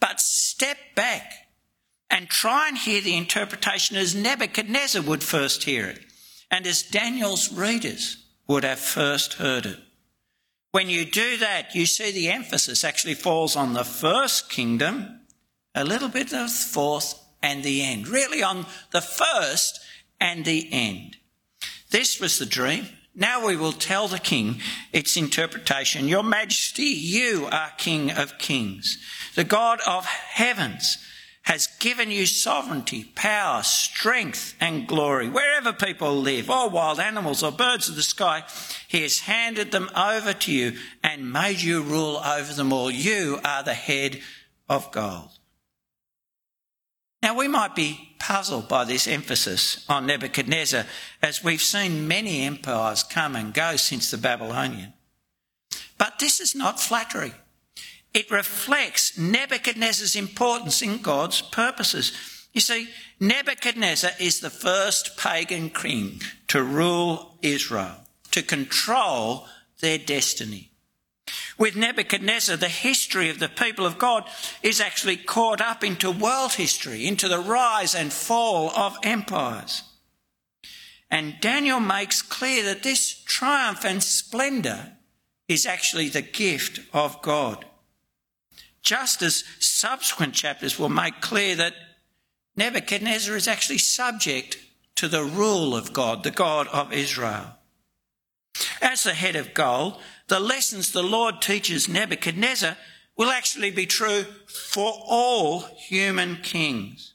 But 0.00 0.20
step 0.20 0.78
back 0.94 1.48
and 2.10 2.28
try 2.28 2.68
and 2.68 2.76
hear 2.76 3.00
the 3.00 3.16
interpretation 3.16 3.96
as 3.96 4.14
Nebuchadnezzar 4.14 5.02
would 5.02 5.22
first 5.22 5.64
hear 5.64 5.86
it 5.86 6.00
and 6.50 6.66
as 6.66 6.82
Daniel's 6.82 7.52
readers 7.52 8.24
would 8.46 8.64
have 8.64 8.80
first 8.80 9.34
heard 9.34 9.66
it. 9.66 9.78
When 10.72 10.88
you 10.88 11.04
do 11.04 11.36
that, 11.38 11.74
you 11.74 11.86
see 11.86 12.10
the 12.10 12.30
emphasis 12.30 12.84
actually 12.84 13.14
falls 13.14 13.56
on 13.56 13.72
the 13.72 13.84
first 13.84 14.50
kingdom, 14.50 15.20
a 15.74 15.84
little 15.84 16.08
bit 16.08 16.32
of 16.32 16.48
the 16.48 16.48
fourth, 16.48 17.20
and 17.42 17.62
the 17.62 17.82
end. 17.82 18.08
Really 18.08 18.42
on 18.42 18.66
the 18.92 19.00
first 19.00 19.80
and 20.20 20.44
the 20.44 20.68
end. 20.72 21.16
This 21.90 22.20
was 22.20 22.38
the 22.38 22.46
dream. 22.46 22.86
Now 23.14 23.46
we 23.46 23.56
will 23.56 23.72
tell 23.72 24.08
the 24.08 24.18
king 24.18 24.60
its 24.92 25.16
interpretation. 25.16 26.08
Your 26.08 26.22
majesty, 26.22 26.84
you 26.84 27.48
are 27.50 27.72
king 27.76 28.10
of 28.10 28.38
kings, 28.38 28.98
the 29.34 29.44
God 29.44 29.80
of 29.86 30.06
heavens 30.06 30.98
has 31.42 31.66
given 31.80 32.10
you 32.10 32.26
sovereignty, 32.26 33.02
power, 33.16 33.62
strength, 33.62 34.54
and 34.60 34.86
glory. 34.86 35.28
Wherever 35.28 35.72
people 35.72 36.16
live, 36.20 36.48
or 36.48 36.68
wild 36.68 37.00
animals 37.00 37.42
or 37.42 37.50
birds 37.50 37.88
of 37.88 37.96
the 37.96 38.02
sky, 38.02 38.44
He 38.86 39.02
has 39.02 39.20
handed 39.20 39.72
them 39.72 39.90
over 39.96 40.32
to 40.32 40.52
you 40.52 40.78
and 41.02 41.32
made 41.32 41.60
you 41.60 41.82
rule 41.82 42.18
over 42.18 42.52
them 42.52 42.72
all. 42.72 42.90
You 42.90 43.40
are 43.44 43.64
the 43.64 43.74
head 43.74 44.20
of 44.68 44.92
gold. 44.92 45.39
Now, 47.22 47.34
we 47.34 47.48
might 47.48 47.74
be 47.74 48.14
puzzled 48.18 48.68
by 48.68 48.84
this 48.84 49.06
emphasis 49.06 49.84
on 49.88 50.06
Nebuchadnezzar, 50.06 50.86
as 51.22 51.44
we've 51.44 51.60
seen 51.60 52.08
many 52.08 52.42
empires 52.42 53.02
come 53.02 53.36
and 53.36 53.52
go 53.52 53.76
since 53.76 54.10
the 54.10 54.18
Babylonian. 54.18 54.94
But 55.98 56.18
this 56.18 56.40
is 56.40 56.54
not 56.54 56.80
flattery. 56.80 57.32
It 58.14 58.30
reflects 58.30 59.18
Nebuchadnezzar's 59.18 60.16
importance 60.16 60.80
in 60.82 61.02
God's 61.02 61.42
purposes. 61.42 62.12
You 62.52 62.60
see, 62.60 62.88
Nebuchadnezzar 63.20 64.12
is 64.18 64.40
the 64.40 64.50
first 64.50 65.16
pagan 65.16 65.70
king 65.70 66.20
to 66.48 66.62
rule 66.62 67.36
Israel, 67.42 67.96
to 68.32 68.42
control 68.42 69.46
their 69.80 69.98
destiny. 69.98 70.69
With 71.60 71.76
Nebuchadnezzar, 71.76 72.56
the 72.56 72.68
history 72.68 73.30
of 73.30 73.38
the 73.38 73.48
people 73.48 73.86
of 73.86 73.98
God 73.98 74.28
is 74.62 74.80
actually 74.80 75.16
caught 75.16 75.60
up 75.60 75.84
into 75.84 76.10
world 76.10 76.54
history, 76.54 77.06
into 77.06 77.28
the 77.28 77.38
rise 77.38 77.94
and 77.94 78.12
fall 78.12 78.70
of 78.70 78.98
empires. 79.04 79.84
And 81.08 81.34
Daniel 81.40 81.78
makes 81.78 82.22
clear 82.22 82.64
that 82.64 82.82
this 82.82 83.22
triumph 83.24 83.84
and 83.84 84.02
splendour 84.02 84.96
is 85.46 85.66
actually 85.66 86.08
the 86.08 86.22
gift 86.22 86.80
of 86.92 87.22
God 87.22 87.64
just 88.82 89.22
as 89.22 89.44
subsequent 89.58 90.34
chapters 90.34 90.78
will 90.78 90.88
make 90.88 91.20
clear 91.20 91.54
that 91.56 91.74
Nebuchadnezzar 92.56 93.36
is 93.36 93.48
actually 93.48 93.78
subject 93.78 94.58
to 94.96 95.08
the 95.08 95.22
rule 95.22 95.74
of 95.74 95.92
God, 95.92 96.24
the 96.24 96.30
God 96.30 96.66
of 96.68 96.92
Israel. 96.92 97.56
As 98.82 99.04
the 99.04 99.14
head 99.14 99.36
of 99.36 99.54
gold, 99.54 99.98
the 100.30 100.40
lessons 100.40 100.92
the 100.92 101.02
Lord 101.02 101.42
teaches 101.42 101.88
Nebuchadnezzar 101.88 102.76
will 103.16 103.30
actually 103.30 103.72
be 103.72 103.84
true 103.84 104.22
for 104.46 104.92
all 105.06 105.60
human 105.76 106.36
kings. 106.36 107.14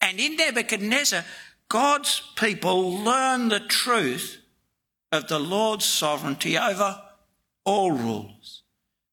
And 0.00 0.18
in 0.18 0.36
Nebuchadnezzar, 0.36 1.24
God's 1.68 2.22
people 2.34 3.04
learn 3.04 3.48
the 3.48 3.60
truth 3.60 4.38
of 5.12 5.28
the 5.28 5.38
Lord's 5.38 5.84
sovereignty 5.84 6.56
over 6.56 7.00
all 7.64 7.92
rulers. 7.92 8.62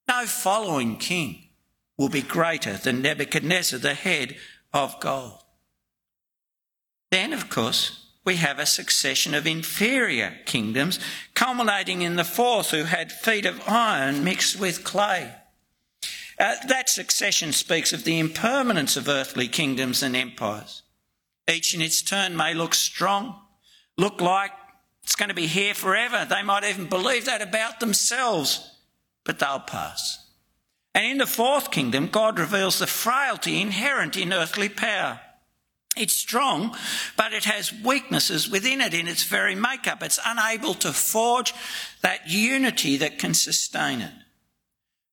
No 0.08 0.26
following 0.26 0.96
king 0.96 1.50
will 1.98 2.10
be 2.10 2.22
greater 2.22 2.78
than 2.78 3.02
Nebuchadnezzar, 3.02 3.80
the 3.80 3.96
head 3.96 4.38
of 4.74 4.98
gold. 5.02 5.44
Then, 7.12 7.34
of 7.34 7.50
course, 7.50 8.09
we 8.30 8.36
have 8.36 8.60
a 8.60 8.66
succession 8.68 9.34
of 9.34 9.48
inferior 9.48 10.38
kingdoms, 10.46 11.00
culminating 11.34 12.04
in 12.04 12.16
the 12.16 12.24
fourth, 12.24 12.70
who 12.70 12.84
had 12.84 13.12
feet 13.12 13.44
of 13.44 13.60
iron 13.68 14.24
mixed 14.24 14.60
with 14.60 14.84
clay. 14.84 15.34
Uh, 16.38 16.54
that 16.68 16.88
succession 16.88 17.52
speaks 17.52 17.92
of 17.92 18.04
the 18.04 18.20
impermanence 18.20 18.96
of 18.96 19.10
earthly 19.10 19.48
kingdoms 19.48 20.04
and 20.04 20.16
empires. 20.16 20.84
Each 21.52 21.74
in 21.74 21.82
its 21.82 22.04
turn 22.04 22.38
may 22.38 22.54
look 22.54 22.76
strong, 22.76 23.36
look 23.98 24.22
like 24.22 24.52
it's 25.02 25.16
going 25.16 25.30
to 25.30 25.36
be 25.36 25.48
here 25.48 25.74
forever. 25.74 26.24
They 26.30 26.44
might 26.44 26.64
even 26.64 26.86
believe 26.86 27.26
that 27.26 27.42
about 27.42 27.80
themselves, 27.80 28.78
but 29.24 29.40
they'll 29.40 29.60
pass. 29.60 30.24
And 30.94 31.04
in 31.04 31.18
the 31.18 31.26
fourth 31.26 31.72
kingdom, 31.72 32.06
God 32.06 32.38
reveals 32.38 32.78
the 32.78 32.86
frailty 32.86 33.60
inherent 33.60 34.16
in 34.16 34.32
earthly 34.32 34.70
power. 34.70 35.20
It's 36.00 36.16
strong, 36.16 36.76
but 37.18 37.34
it 37.34 37.44
has 37.44 37.74
weaknesses 37.74 38.50
within 38.50 38.80
it 38.80 38.94
in 38.94 39.08
its 39.08 39.24
very 39.24 39.54
makeup. 39.54 40.02
It's 40.02 40.20
unable 40.26 40.74
to 40.76 40.94
forge 40.94 41.54
that 42.02 42.30
unity 42.30 42.96
that 42.98 43.20
can 43.20 43.34
sustain 43.34 44.00
it. 44.00 44.14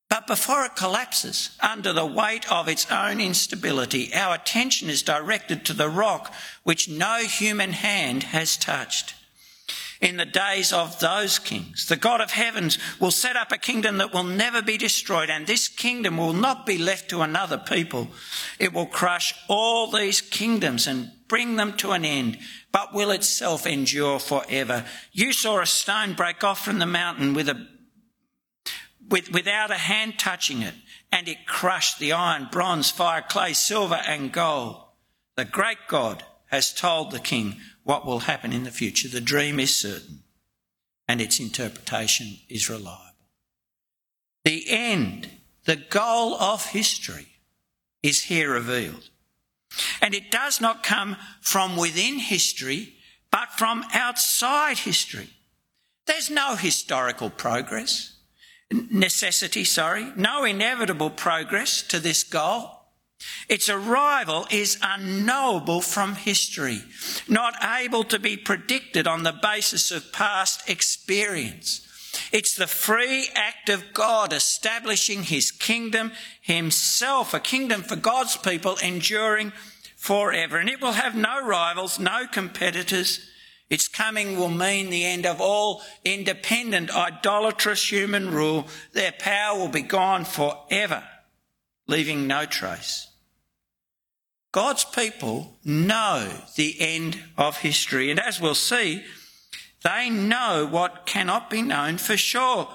But 0.09 0.29
before 0.29 0.64
it 0.64 0.77
collapses 0.77 1.51
under 1.61 1.92
the 1.92 2.07
weight 2.07 2.51
of 2.53 2.68
its 2.68 2.90
own 2.90 3.20
instability, 3.20 4.14
our 4.14 4.37
attention 4.37 4.88
is 4.88 5.03
directed 5.03 5.64
to 5.64 5.72
the 5.72 5.88
rock 5.88 6.33
which 6.62 6.88
no 6.88 7.16
human 7.16 7.72
hand 7.72 8.22
has 8.22 8.57
touched 8.57 9.14
in 10.00 10.16
the 10.16 10.26
days 10.26 10.72
of 10.72 10.98
those 11.00 11.38
kings. 11.38 11.87
The 11.87 11.96
God 11.96 12.20
of 12.20 12.30
heavens 12.30 12.78
will 13.00 13.11
set 13.11 13.37
up 13.37 13.52
a 13.52 13.59
kingdom 13.59 13.98
that 13.98 14.12
will 14.12 14.24
never 14.24 14.62
be 14.62 14.76
destroyed, 14.76 15.30
and 15.30 15.46
this 15.46 15.68
kingdom 15.68 16.16
will 16.16 16.32
not 16.32 16.66
be 16.66 16.78
left 16.78 17.11
to 17.11 17.22
another 17.22 17.59
people. 17.59 18.09
It 18.59 18.72
will 18.72 18.87
crush 18.87 19.35
all 19.48 19.90
these 19.90 20.20
kingdoms 20.20 20.87
and 20.87 21.11
bring 21.28 21.56
them 21.56 21.76
to 21.78 21.92
an 21.92 22.04
end, 22.04 22.38
but 22.72 22.94
will 22.94 23.11
itself 23.11 23.66
endure 23.66 24.18
forever. 24.18 24.85
You 25.12 25.32
saw 25.32 25.61
a 25.61 25.66
stone 25.66 26.14
break 26.14 26.44
off 26.44 26.64
from 26.64 26.78
the 26.78 26.87
mountain 26.87 27.35
with 27.35 27.48
a 27.48 27.66
with, 29.09 29.32
without 29.32 29.70
a 29.70 29.74
hand 29.74 30.18
touching 30.18 30.62
it, 30.62 30.74
and 31.12 31.28
it 31.28 31.46
crushed 31.46 32.00
the 32.00 32.12
iron, 32.12 32.48
bronze, 32.50 32.90
fire, 32.90 33.22
clay, 33.22 33.52
silver, 33.52 34.00
and 34.06 34.32
gold. 34.32 34.82
The 35.37 35.44
great 35.44 35.78
God 35.87 36.24
has 36.46 36.72
told 36.72 37.11
the 37.11 37.18
king 37.18 37.56
what 37.82 38.06
will 38.06 38.20
happen 38.20 38.52
in 38.52 38.64
the 38.64 38.70
future. 38.70 39.09
The 39.09 39.20
dream 39.20 39.61
is 39.61 39.74
certain 39.74 40.22
and 41.09 41.20
its 41.20 41.38
interpretation 41.40 42.38
is 42.48 42.68
reliable. 42.68 43.02
The 44.44 44.64
end, 44.68 45.28
the 45.64 45.76
goal 45.76 46.35
of 46.35 46.66
history, 46.66 47.26
is 48.02 48.24
here 48.24 48.52
revealed. 48.52 49.11
And 50.00 50.14
it 50.14 50.30
does 50.30 50.61
not 50.61 50.82
come 50.82 51.16
from 51.40 51.76
within 51.76 52.18
history, 52.18 52.94
but 53.30 53.50
from 53.50 53.85
outside 53.92 54.78
history. 54.78 55.30
There's 56.06 56.30
no 56.30 56.54
historical 56.54 57.30
progress, 57.30 58.16
necessity, 58.70 59.64
sorry, 59.64 60.12
no 60.16 60.44
inevitable 60.44 61.11
progress 61.11 61.82
to 61.82 61.98
this 61.98 62.22
goal. 62.22 62.75
Its 63.48 63.68
arrival 63.68 64.46
is 64.50 64.79
unknowable 64.83 65.81
from 65.81 66.14
history, 66.16 66.83
not 67.29 67.55
able 67.64 68.05
to 68.05 68.18
be 68.18 68.37
predicted 68.37 69.07
on 69.07 69.22
the 69.22 69.38
basis 69.40 69.90
of 69.90 70.12
past 70.12 70.68
experience. 70.68 71.83
It's 72.33 72.55
the 72.55 72.66
free 72.66 73.29
act 73.35 73.68
of 73.68 73.92
God 73.92 74.33
establishing 74.33 75.24
his 75.24 75.50
kingdom 75.50 76.12
himself, 76.40 77.35
a 77.35 77.40
kingdom 77.40 77.83
for 77.83 77.96
God's 77.96 78.37
people 78.37 78.76
enduring 78.83 79.52
forever. 79.96 80.59
And 80.59 80.68
it 80.68 80.81
will 80.81 80.92
have 80.92 81.14
no 81.14 81.44
rivals, 81.44 81.98
no 81.98 82.26
competitors. 82.26 83.20
Its 83.68 83.88
coming 83.88 84.38
will 84.38 84.48
mean 84.48 84.90
the 84.90 85.05
end 85.05 85.26
of 85.26 85.40
all 85.40 85.83
independent, 86.05 86.94
idolatrous 86.94 87.90
human 87.90 88.31
rule. 88.31 88.66
Their 88.92 89.12
power 89.12 89.59
will 89.59 89.68
be 89.68 89.83
gone 89.83 90.24
forever, 90.24 91.02
leaving 91.87 92.27
no 92.27 92.44
trace. 92.44 93.09
God's 94.53 94.85
people 94.85 95.59
know 95.64 96.31
the 96.57 96.77
end 96.81 97.18
of 97.37 97.59
history, 97.59 98.11
and 98.11 98.18
as 98.18 98.40
we'll 98.40 98.55
see, 98.55 99.05
they 99.85 100.09
know 100.09 100.66
what 100.70 101.07
cannot 101.07 101.51
be 101.51 101.62
known 101.62 101.99
for 101.99 102.16
sure. 102.16 102.68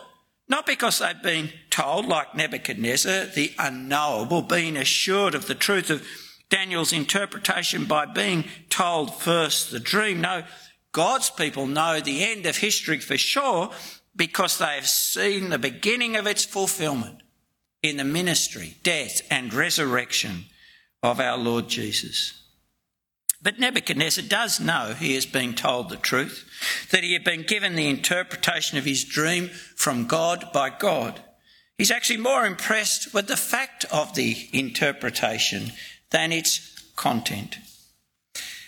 Not 0.47 0.65
because 0.65 0.99
they've 0.99 1.23
been 1.23 1.49
told, 1.69 2.05
like 2.05 2.35
Nebuchadnezzar, 2.35 3.25
the 3.27 3.53
unknowable, 3.57 4.41
being 4.41 4.77
assured 4.77 5.33
of 5.33 5.47
the 5.47 5.55
truth 5.55 5.89
of 5.89 6.05
Daniel's 6.49 6.93
interpretation 6.93 7.85
by 7.85 8.05
being 8.05 8.45
told 8.69 9.15
first 9.15 9.71
the 9.71 9.79
dream. 9.79 10.21
No, 10.21 10.43
God's 10.91 11.29
people 11.29 11.67
know 11.67 11.99
the 11.99 12.23
end 12.23 12.45
of 12.45 12.57
history 12.57 12.99
for 12.99 13.17
sure 13.17 13.71
because 14.15 14.57
they 14.57 14.75
have 14.75 14.87
seen 14.87 15.49
the 15.49 15.57
beginning 15.57 16.15
of 16.17 16.27
its 16.27 16.43
fulfillment 16.43 17.20
in 17.83 17.97
the 17.97 18.03
ministry, 18.03 18.75
death, 18.83 19.21
and 19.29 19.53
resurrection 19.53 20.45
of 21.01 21.19
our 21.19 21.37
Lord 21.37 21.67
Jesus. 21.67 22.41
But 23.43 23.57
Nebuchadnezzar 23.57 24.23
does 24.27 24.59
know 24.59 24.93
he 24.93 25.15
has 25.15 25.25
been 25.25 25.55
told 25.55 25.89
the 25.89 25.97
truth, 25.97 26.47
that 26.91 27.03
he 27.03 27.13
had 27.13 27.23
been 27.23 27.41
given 27.41 27.75
the 27.75 27.89
interpretation 27.89 28.77
of 28.77 28.85
his 28.85 29.03
dream 29.03 29.49
from 29.75 30.05
God 30.05 30.51
by 30.53 30.69
God. 30.69 31.21
He's 31.77 31.89
actually 31.89 32.17
more 32.17 32.45
impressed 32.45 33.13
with 33.13 33.27
the 33.27 33.37
fact 33.37 33.85
of 33.91 34.13
the 34.13 34.47
interpretation 34.53 35.71
than 36.11 36.31
its 36.31 36.79
content. 36.95 37.57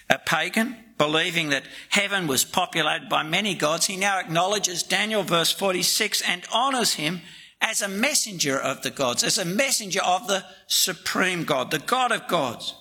A 0.09 0.17
pagan, 0.17 0.75
believing 0.97 1.49
that 1.49 1.65
heaven 1.89 2.25
was 2.25 2.43
populated 2.43 3.09
by 3.09 3.21
many 3.21 3.53
gods, 3.53 3.85
he 3.85 3.97
now 3.97 4.19
acknowledges 4.19 4.81
Daniel 4.81 5.21
verse 5.21 5.51
46 5.51 6.23
and 6.27 6.43
honours 6.51 6.93
him 6.93 7.21
as 7.63 7.81
a 7.81 7.87
messenger 7.87 8.59
of 8.59 8.83
the 8.83 8.91
gods, 8.91 9.23
as 9.23 9.37
a 9.37 9.45
messenger 9.45 10.01
of 10.03 10.27
the 10.27 10.43
supreme 10.67 11.45
God, 11.45 11.71
the 11.71 11.79
God 11.79 12.11
of 12.11 12.27
gods 12.27 12.75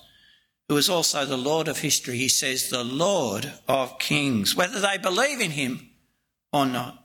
who 0.67 0.77
is 0.77 0.89
also 0.89 1.25
the 1.25 1.37
Lord 1.37 1.67
of 1.67 1.79
history. 1.79 2.17
He 2.17 2.27
says, 2.27 2.69
the 2.69 2.83
Lord 2.83 3.51
of 3.67 3.97
kings, 3.97 4.55
whether 4.55 4.79
they 4.79 4.97
believe 4.97 5.39
in 5.39 5.51
him 5.51 5.89
or 6.51 6.65
not. 6.65 6.99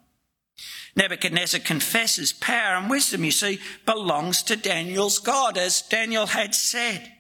Nebuchadnezzar 0.97 1.61
confesses 1.61 2.33
power 2.33 2.77
and 2.77 2.91
wisdom, 2.91 3.25
you 3.25 3.31
see, 3.31 3.61
belongs 3.87 4.43
to 4.45 4.57
Daniel's 4.57 5.21
God, 5.21 5.57
as 5.57 5.83
Daniel 5.83 6.27
had 6.27 6.55
said. 6.55 7.13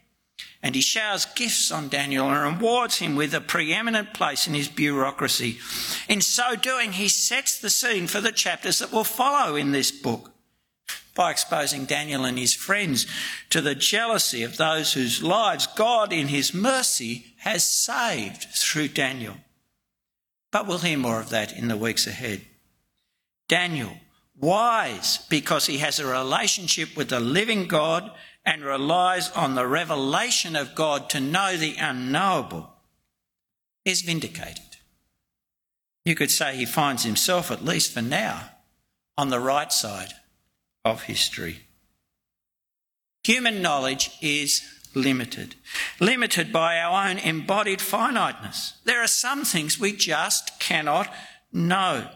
And 0.61 0.75
he 0.75 0.81
showers 0.81 1.25
gifts 1.37 1.71
on 1.71 1.88
Daniel 1.88 2.29
and 2.29 2.61
rewards 2.61 2.99
him 2.99 3.14
with 3.14 3.33
a 3.33 3.40
preeminent 3.40 4.12
place 4.12 4.49
in 4.49 4.55
his 4.55 4.66
bureaucracy. 4.66 5.59
In 6.09 6.21
so 6.21 6.57
doing, 6.57 6.92
he 6.92 7.07
sets 7.07 7.61
the 7.61 7.71
scene 7.71 8.09
for 8.09 8.21
the 8.21 8.33
chapters 8.33 8.81
that 8.81 8.90
will 8.90 9.05
follow 9.05 9.55
in 9.55 9.71
this 9.71 9.92
book 9.92 10.33
by 11.18 11.33
exposing 11.33 11.85
Daniel 11.85 12.24
and 12.24 12.38
his 12.38 12.54
friends 12.54 13.04
to 13.50 13.61
the 13.61 13.74
jealousy 13.74 14.44
of 14.44 14.57
those 14.57 14.92
whose 14.92 15.20
lives 15.20 15.66
God, 15.66 16.12
in 16.12 16.28
his 16.28 16.54
mercy, 16.54 17.35
has 17.38 17.66
saved 17.66 18.44
through 18.52 18.87
Daniel. 18.87 19.35
But 20.52 20.68
we'll 20.68 20.78
hear 20.78 20.96
more 20.96 21.18
of 21.18 21.31
that 21.31 21.52
in 21.52 21.66
the 21.66 21.76
weeks 21.76 22.07
ahead. 22.07 22.42
Daniel, 23.48 23.94
wise 24.37 25.18
because 25.28 25.66
he 25.66 25.78
has 25.78 25.98
a 25.98 26.07
relationship 26.07 26.96
with 26.96 27.09
the 27.09 27.18
living 27.18 27.66
God 27.66 28.12
and 28.46 28.62
relies 28.62 29.28
on 29.33 29.57
the 29.57 29.66
revelation 29.66 30.54
of 30.54 30.76
God 30.76 31.11
to 31.11 31.18
know 31.18 31.57
the 31.57 31.74
unknowable, 31.81 32.70
is 33.85 34.02
vindicated. 34.02 34.76
You 36.04 36.14
could 36.14 36.31
say 36.31 36.54
he 36.54 36.64
finds 36.64 37.02
himself, 37.02 37.50
at 37.50 37.64
least 37.64 37.92
for 37.92 38.02
now, 38.02 38.50
on 39.16 39.31
the 39.31 39.40
right 39.40 39.72
side 39.72 40.12
of 40.88 41.05
history. 41.05 41.61
Human 43.24 43.61
knowledge 43.61 44.11
is 44.22 44.62
limited, 44.94 45.55
limited 46.01 46.53
by 46.53 46.79
our 46.79 47.09
own 47.09 47.18
embodied 47.18 47.81
finiteness. 47.81 48.79
There 48.85 49.03
are 49.03 49.09
some 49.09 49.44
things 49.44 49.79
we 49.79 49.92
just 49.92 50.59
cannot 50.59 51.12
know. 51.53 52.09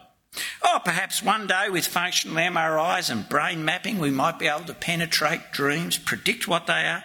Or 0.63 0.79
perhaps 0.79 1.21
one 1.21 1.45
day 1.45 1.69
with 1.69 1.85
functional 1.85 2.37
MRIs 2.37 3.11
and 3.11 3.29
brain 3.29 3.63
mapping, 3.63 3.99
we 3.99 4.09
might 4.09 4.39
be 4.39 4.47
able 4.47 4.65
to 4.65 4.73
penetrate 4.73 5.51
dreams, 5.51 5.97
predict 5.97 6.47
what 6.47 6.65
they 6.65 6.85
are. 6.85 7.03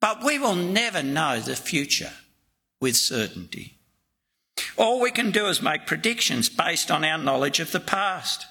But 0.00 0.24
we 0.24 0.38
will 0.38 0.56
never 0.56 1.02
know 1.02 1.40
the 1.40 1.56
future 1.56 2.12
with 2.80 2.96
certainty. 2.96 3.78
All 4.76 5.00
we 5.00 5.10
can 5.10 5.30
do 5.30 5.46
is 5.46 5.62
make 5.62 5.86
predictions 5.86 6.48
based 6.48 6.90
on 6.90 7.04
our 7.04 7.18
knowledge 7.18 7.60
of 7.60 7.72
the 7.72 7.80
past. 7.80 8.46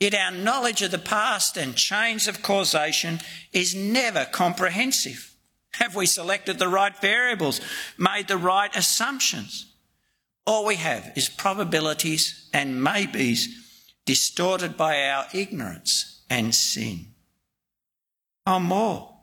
Yet 0.00 0.14
our 0.14 0.30
knowledge 0.30 0.80
of 0.80 0.90
the 0.90 0.98
past 0.98 1.58
and 1.58 1.76
chains 1.76 2.26
of 2.26 2.42
causation 2.42 3.20
is 3.52 3.74
never 3.74 4.24
comprehensive. 4.24 5.36
Have 5.74 5.94
we 5.94 6.06
selected 6.06 6.58
the 6.58 6.68
right 6.68 6.96
variables, 7.00 7.60
made 7.98 8.26
the 8.26 8.38
right 8.38 8.74
assumptions? 8.74 9.66
All 10.46 10.64
we 10.64 10.76
have 10.76 11.12
is 11.16 11.28
probabilities 11.28 12.48
and 12.52 12.82
maybes 12.82 13.48
distorted 14.06 14.76
by 14.76 15.04
our 15.04 15.26
ignorance 15.34 16.22
and 16.30 16.54
sin. 16.54 17.08
Or 18.46 18.58
more. 18.58 19.16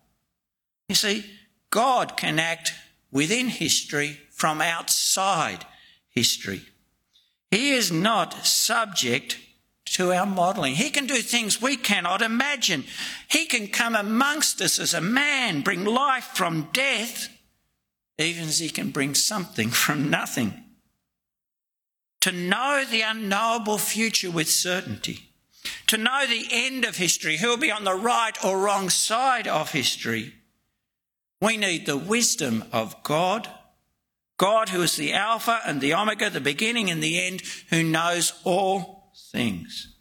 You 0.88 0.96
see, 0.96 1.26
God 1.72 2.16
can 2.16 2.40
act 2.40 2.74
within 3.12 3.48
history 3.48 4.20
from 4.32 4.62
outside 4.62 5.66
history. 6.10 6.62
He 7.50 7.72
is 7.72 7.92
not 7.92 8.46
subject 8.46 9.38
to 9.98 10.14
our 10.14 10.28
modelling. 10.28 10.76
He 10.76 10.92
can 10.92 11.08
do 11.08 11.16
things 11.16 11.60
we 11.60 11.76
cannot 11.76 12.22
imagine. 12.22 12.84
He 13.32 13.48
can 13.48 13.68
come 13.68 13.96
amongst 13.96 14.62
us 14.62 14.78
as 14.78 14.94
a 14.94 15.02
man, 15.02 15.62
bring 15.62 15.86
life 15.86 16.30
from 16.36 16.70
death, 16.72 17.30
even 18.20 18.44
as 18.44 18.60
he 18.60 18.70
can 18.70 18.92
bring 18.92 19.16
something 19.16 19.72
from 19.72 20.12
nothing. 20.12 20.54
To 22.22 22.32
know 22.32 22.86
the 22.86 23.02
unknowable 23.02 23.80
future 23.80 24.30
with 24.30 24.52
certainty, 24.52 25.32
to 25.88 25.98
know 25.98 26.28
the 26.28 26.46
end 26.52 26.86
of 26.86 26.98
history, 26.98 27.38
who 27.38 27.48
will 27.48 27.58
be 27.58 27.72
on 27.72 27.84
the 27.84 27.96
right 27.96 28.38
or 28.46 28.60
wrong 28.60 28.92
side 28.92 29.48
of 29.48 29.72
history, 29.72 30.32
we 31.42 31.58
need 31.58 31.88
the 31.88 31.98
wisdom 31.98 32.66
of 32.72 33.02
God. 33.02 33.50
God, 34.38 34.70
who 34.70 34.84
is 34.84 34.96
the 34.96 35.14
Alpha 35.14 35.60
and 35.66 35.82
the 35.82 35.96
Omega, 35.96 36.30
the 36.30 36.40
beginning 36.40 36.92
and 36.92 37.02
the 37.02 37.20
end, 37.20 37.42
who 37.72 37.82
knows 37.82 38.34
all 38.44 38.97
things. 39.32 39.94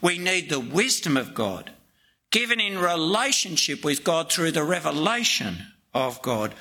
We 0.00 0.18
need 0.18 0.48
the 0.48 0.60
wisdom 0.60 1.16
of 1.16 1.34
God, 1.34 1.72
given 2.30 2.60
in 2.60 2.78
relationship 2.78 3.84
with 3.84 4.04
God 4.04 4.30
through 4.30 4.52
the 4.52 4.64
revelation 4.64 5.66
of 5.92 6.22
God. 6.22 6.54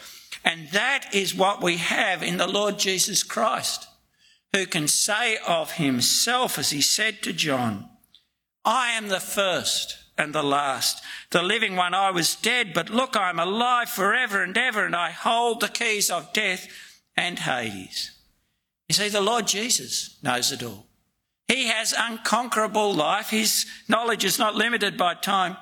And 0.44 0.70
that 0.70 1.14
is 1.14 1.36
what 1.36 1.62
we 1.62 1.78
have 1.78 2.24
in 2.24 2.38
the 2.38 2.48
Lord 2.48 2.80
Jesus 2.80 3.24
Christ, 3.24 3.88
who 4.54 4.66
can 4.66 4.88
say 4.88 5.38
of 5.48 5.74
himself, 5.74 6.58
as 6.58 6.72
he 6.72 6.82
said 6.82 7.22
to 7.24 7.34
John, 7.34 7.90
I 8.66 8.92
am 8.92 9.08
the 9.08 9.20
first 9.20 9.98
and 10.18 10.34
the 10.34 10.44
last, 10.44 11.02
the 11.32 11.42
living 11.42 11.76
one. 11.76 11.94
I 11.94 12.12
was 12.12 12.36
dead, 12.36 12.74
but 12.74 12.90
look, 12.90 13.16
I 13.16 13.30
am 13.30 13.40
alive 13.40 13.90
forever 13.90 14.44
and 14.44 14.58
ever, 14.58 14.86
and 14.86 14.96
I 14.96 15.12
hold 15.12 15.62
the 15.62 15.70
keys 15.70 16.10
of 16.10 16.34
death 16.34 16.68
and 17.16 17.40
Hades. 17.40 18.12
You 18.90 18.96
see, 18.96 19.10
the 19.10 19.22
Lord 19.22 19.48
Jesus 19.48 20.18
knows 20.22 20.52
it 20.52 20.64
all. 20.64 20.89
He 21.50 21.66
has 21.66 21.96
unconquerable 21.98 22.94
life. 22.94 23.32
His 23.32 23.66
knowledge 23.88 24.24
is 24.24 24.38
not 24.38 24.54
limited 24.54 24.98
by 24.98 25.16
time 25.16 25.58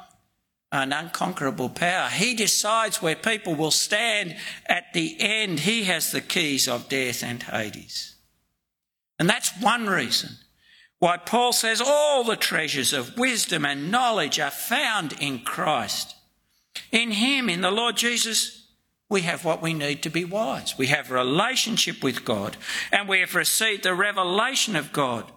and 0.70 0.94
unconquerable 0.94 1.70
power. 1.70 2.10
He 2.10 2.36
decides 2.36 3.02
where 3.02 3.16
people 3.16 3.56
will 3.56 3.72
stand 3.72 4.36
at 4.66 4.92
the 4.94 5.16
end. 5.18 5.62
He 5.62 5.86
has 5.86 6.12
the 6.12 6.20
keys 6.20 6.68
of 6.68 6.90
death 6.90 7.24
and 7.24 7.42
Hades. 7.42 8.16
And 9.18 9.30
that's 9.30 9.50
one 9.62 9.88
reason 9.88 10.32
why 11.00 11.16
Paul 11.16 11.54
says 11.54 11.82
all 11.82 12.26
the 12.26 12.36
treasures 12.36 12.92
of 12.92 13.18
wisdom 13.18 13.64
and 13.64 13.90
knowledge 13.90 14.42
are 14.42 14.52
found 14.52 15.14
in 15.22 15.40
Christ. 15.40 16.16
In 16.92 17.12
Him, 17.12 17.50
in 17.50 17.62
the 17.62 17.72
Lord 17.72 17.96
Jesus, 17.96 18.68
we 19.10 19.22
have 19.22 19.46
what 19.46 19.62
we 19.62 19.74
need 19.74 20.04
to 20.04 20.10
be 20.10 20.26
wise. 20.26 20.78
We 20.78 20.88
have 20.88 21.12
relationship 21.12 22.04
with 22.04 22.26
God 22.26 22.58
and 22.92 23.08
we 23.08 23.22
have 23.22 23.36
received 23.36 23.84
the 23.84 23.94
revelation 23.94 24.76
of 24.76 24.92
God 24.92 25.32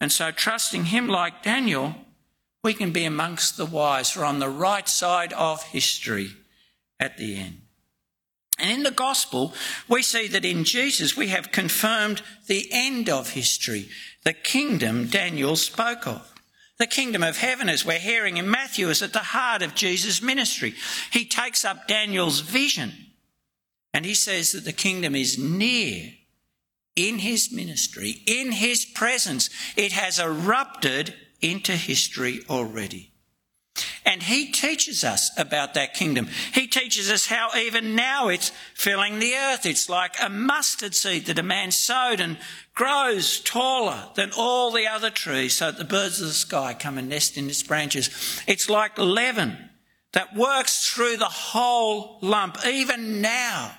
And 0.00 0.12
so, 0.12 0.30
trusting 0.30 0.86
him 0.86 1.08
like 1.08 1.42
Daniel, 1.42 1.94
we 2.62 2.74
can 2.74 2.92
be 2.92 3.04
amongst 3.04 3.56
the 3.56 3.66
wise, 3.66 4.10
for 4.10 4.24
on 4.24 4.38
the 4.38 4.48
right 4.48 4.88
side 4.88 5.32
of 5.32 5.62
history 5.64 6.30
at 7.00 7.16
the 7.16 7.36
end. 7.36 7.62
And 8.58 8.70
in 8.70 8.82
the 8.82 8.90
gospel, 8.90 9.54
we 9.88 10.02
see 10.02 10.26
that 10.28 10.44
in 10.44 10.64
Jesus 10.64 11.16
we 11.16 11.28
have 11.28 11.52
confirmed 11.52 12.22
the 12.46 12.68
end 12.72 13.08
of 13.08 13.30
history, 13.30 13.88
the 14.24 14.32
kingdom 14.32 15.06
Daniel 15.06 15.54
spoke 15.56 16.06
of. 16.06 16.34
The 16.78 16.86
kingdom 16.86 17.22
of 17.22 17.38
heaven, 17.38 17.68
as 17.68 17.84
we're 17.84 17.98
hearing 17.98 18.36
in 18.36 18.50
Matthew, 18.50 18.88
is 18.88 19.02
at 19.02 19.12
the 19.12 19.18
heart 19.18 19.62
of 19.62 19.74
Jesus' 19.74 20.22
ministry. 20.22 20.74
He 21.12 21.24
takes 21.24 21.64
up 21.64 21.88
Daniel's 21.88 22.40
vision 22.40 22.92
and 23.92 24.04
he 24.04 24.14
says 24.14 24.52
that 24.52 24.64
the 24.64 24.72
kingdom 24.72 25.16
is 25.16 25.38
near 25.38 26.12
in 26.98 27.20
his 27.20 27.52
ministry, 27.52 28.22
in 28.26 28.50
his 28.50 28.84
presence. 28.84 29.48
It 29.76 29.92
has 29.92 30.18
erupted 30.18 31.14
into 31.40 31.72
history 31.72 32.40
already. 32.50 33.12
And 34.04 34.22
he 34.22 34.50
teaches 34.50 35.04
us 35.04 35.30
about 35.38 35.74
that 35.74 35.94
kingdom. 35.94 36.26
He 36.52 36.66
teaches 36.66 37.12
us 37.12 37.26
how 37.26 37.50
even 37.56 37.94
now 37.94 38.26
it's 38.28 38.50
filling 38.74 39.20
the 39.20 39.34
earth. 39.34 39.64
It's 39.64 39.88
like 39.88 40.16
a 40.20 40.28
mustard 40.28 40.94
seed 40.96 41.26
that 41.26 41.38
a 41.38 41.44
man 41.44 41.70
sowed 41.70 42.18
and 42.18 42.38
grows 42.74 43.38
taller 43.40 44.08
than 44.16 44.32
all 44.36 44.72
the 44.72 44.88
other 44.88 45.10
trees 45.10 45.54
so 45.54 45.66
that 45.66 45.78
the 45.78 45.84
birds 45.84 46.20
of 46.20 46.26
the 46.26 46.32
sky 46.32 46.74
come 46.74 46.98
and 46.98 47.08
nest 47.08 47.36
in 47.36 47.48
its 47.48 47.62
branches. 47.62 48.42
It's 48.48 48.68
like 48.68 48.98
leaven 48.98 49.56
that 50.14 50.34
works 50.34 50.90
through 50.90 51.18
the 51.18 51.26
whole 51.26 52.18
lump. 52.20 52.56
Even 52.66 53.20
now, 53.20 53.72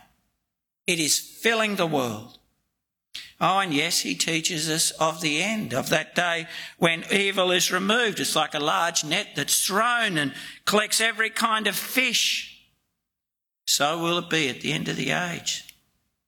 it 0.88 1.00
is 1.00 1.20
filling 1.20 1.76
the 1.76 1.88
world. 1.88 2.39
Oh, 3.42 3.60
and 3.60 3.74
yes, 3.74 4.02
he 4.02 4.16
teaches 4.16 4.70
us 4.70 4.92
of 4.92 5.22
the 5.22 5.42
end, 5.42 5.74
of 5.74 5.90
that 5.90 6.14
day 6.14 6.48
when 6.78 7.06
evil 7.10 7.52
is 7.52 7.72
removed. 7.72 8.20
It's 8.20 8.36
like 8.36 8.54
a 8.54 8.60
large 8.60 9.06
net 9.06 9.30
that's 9.36 9.66
thrown 9.66 10.18
and 10.18 10.34
collects 10.66 11.00
every 11.00 11.30
kind 11.30 11.66
of 11.66 11.76
fish. 11.76 12.68
So 13.66 14.02
will 14.02 14.18
it 14.18 14.30
be 14.30 14.50
at 14.50 14.60
the 14.60 14.74
end 14.74 14.90
of 14.90 14.98
the 14.98 15.12
age. 15.12 15.74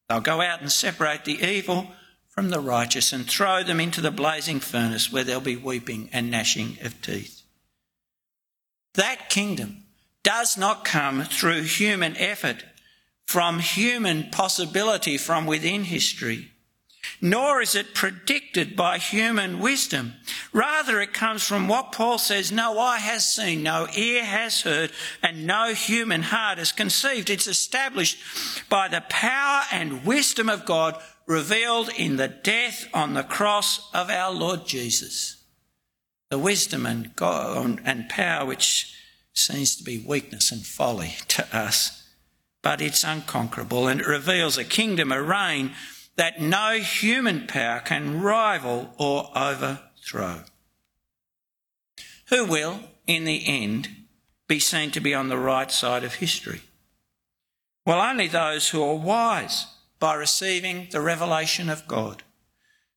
They'll 0.07 0.21
go 0.21 0.41
out 0.41 0.61
and 0.61 0.71
separate 0.71 1.25
the 1.25 1.41
evil 1.43 1.91
from 2.29 2.49
the 2.49 2.61
righteous 2.61 3.11
and 3.11 3.25
throw 3.27 3.61
them 3.61 3.81
into 3.81 3.99
the 3.99 4.11
blazing 4.11 4.61
furnace 4.61 5.11
where 5.11 5.25
there'll 5.25 5.41
be 5.41 5.57
weeping 5.57 6.09
and 6.13 6.31
gnashing 6.31 6.77
of 6.81 7.01
teeth. 7.01 7.41
That 8.93 9.29
kingdom 9.29 9.83
does 10.23 10.57
not 10.57 10.85
come 10.85 11.23
through 11.23 11.63
human 11.63 12.15
effort, 12.17 12.63
from 13.25 13.59
human 13.59 14.29
possibility 14.29 15.17
from 15.17 15.45
within 15.45 15.85
history 15.85 16.50
nor 17.21 17.61
is 17.61 17.75
it 17.75 17.93
predicted 17.93 18.75
by 18.75 18.97
human 18.97 19.59
wisdom. 19.59 20.13
Rather, 20.51 20.99
it 20.99 21.13
comes 21.13 21.43
from 21.43 21.67
what 21.67 21.91
Paul 21.91 22.17
says 22.17 22.51
no 22.51 22.79
eye 22.79 22.97
has 22.97 23.31
seen, 23.31 23.61
no 23.61 23.87
ear 23.95 24.25
has 24.25 24.61
heard, 24.61 24.91
and 25.21 25.45
no 25.45 25.73
human 25.73 26.23
heart 26.23 26.57
has 26.57 26.71
conceived. 26.71 27.29
It's 27.29 27.47
established 27.47 28.17
by 28.69 28.87
the 28.87 29.03
power 29.07 29.63
and 29.71 30.03
wisdom 30.03 30.49
of 30.49 30.65
God 30.65 30.99
revealed 31.27 31.89
in 31.95 32.15
the 32.15 32.27
death 32.27 32.87
on 32.93 33.13
the 33.13 33.23
cross 33.23 33.89
of 33.93 34.09
our 34.09 34.33
Lord 34.33 34.65
Jesus. 34.65 35.43
The 36.31 36.39
wisdom 36.39 36.85
and, 36.87 37.15
God, 37.15 37.81
and 37.85 38.09
power 38.09 38.45
which 38.45 38.95
seems 39.33 39.75
to 39.75 39.83
be 39.83 40.03
weakness 40.05 40.51
and 40.51 40.65
folly 40.65 41.15
to 41.29 41.55
us, 41.55 42.09
but 42.63 42.81
it's 42.81 43.03
unconquerable 43.03 43.87
and 43.87 44.01
it 44.01 44.07
reveals 44.07 44.57
a 44.57 44.63
kingdom, 44.63 45.11
a 45.11 45.21
reign 45.21 45.71
that 46.15 46.41
no 46.41 46.79
human 46.79 47.47
power 47.47 47.79
can 47.79 48.21
rival 48.21 48.93
or 48.97 49.29
overthrow. 49.35 50.43
Who 52.29 52.45
will, 52.45 52.79
in 53.07 53.25
the 53.25 53.47
end, 53.47 53.89
be 54.47 54.59
seen 54.59 54.91
to 54.91 54.99
be 54.99 55.13
on 55.13 55.29
the 55.29 55.37
right 55.37 55.71
side 55.71 56.03
of 56.03 56.15
history? 56.15 56.61
Well, 57.85 57.99
only 57.99 58.27
those 58.27 58.69
who 58.69 58.83
are 58.83 58.95
wise 58.95 59.65
by 59.99 60.13
receiving 60.13 60.87
the 60.91 61.01
revelation 61.01 61.69
of 61.69 61.87
God. 61.87 62.23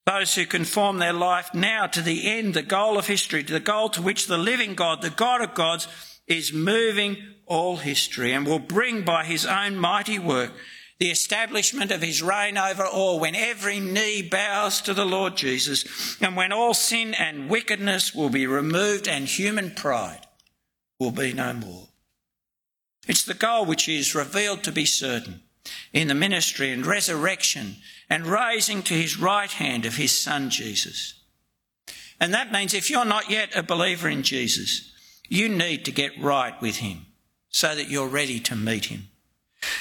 Those 0.07 0.35
who 0.35 0.45
conform 0.45 0.99
their 0.99 1.13
life 1.13 1.55
now 1.55 1.87
to 1.87 2.03
the 2.03 2.29
end, 2.31 2.55
the 2.55 2.63
goal 2.63 2.99
of 2.99 3.07
history, 3.07 3.43
to 3.43 3.53
the 3.53 3.61
goal 3.61 3.89
to 3.91 4.03
which 4.03 4.27
the 4.27 4.37
living 4.37 4.75
God, 4.75 5.01
the 5.01 5.11
God 5.11 5.41
of 5.41 5.55
gods, 5.55 5.89
is 6.27 6.53
moving 6.53 7.17
all 7.47 7.77
history 7.77 8.33
and 8.33 8.47
will 8.47 8.59
bring 8.59 9.03
by 9.03 9.25
his 9.25 9.47
own 9.47 9.77
mighty 9.77 10.19
work 10.19 10.53
the 10.99 11.11
establishment 11.11 11.91
of 11.91 12.03
his 12.03 12.23
reign 12.23 12.57
over 12.57 12.85
all, 12.85 13.19
when 13.19 13.35
every 13.35 13.81
knee 13.81 14.23
bows 14.23 14.81
to 14.83 14.95
the 14.95 15.05
Lord 15.05 15.37
Jesus, 15.37 16.17
and 16.21 16.37
when 16.37 16.53
all 16.53 16.75
sin 16.75 17.15
and 17.15 17.51
wickedness 17.51 18.15
will 18.15 18.31
be 18.31 18.47
removed 18.47 19.09
and 19.09 19.27
human 19.27 19.73
pride 19.73 20.27
will 20.99 21.11
be 21.11 21.33
no 21.33 21.53
more. 21.53 21.89
It's 23.07 23.25
the 23.25 23.35
goal 23.35 23.67
which 23.67 23.89
is 23.89 24.15
revealed 24.15 24.63
to 24.65 24.73
be 24.73 24.87
certain 24.87 25.43
in 25.93 26.09
the 26.09 26.15
ministry 26.15 26.71
and 26.71 26.87
resurrection 26.87 27.77
and 28.09 28.27
raising 28.27 28.83
to 28.83 28.95
his 28.95 29.19
right 29.19 29.51
hand 29.51 29.85
of 29.85 29.97
his 29.97 30.17
Son 30.17 30.51
Jesus. 30.51 31.15
And 32.21 32.33
that 32.33 32.53
means 32.53 32.73
if 32.73 32.89
you're 32.89 33.05
not 33.05 33.31
yet 33.31 33.57
a 33.57 33.63
believer 33.63 34.09
in 34.09 34.23
Jesus, 34.23 34.93
you 35.29 35.49
need 35.49 35.85
to 35.85 35.93
get 35.93 36.13
right 36.21 36.61
with 36.63 36.77
him 36.77 37.07
so 37.49 37.75
that 37.75 37.89
you're 37.89 38.09
ready 38.09 38.41
to 38.41 38.57
meet 38.57 38.87
him. 38.87 39.09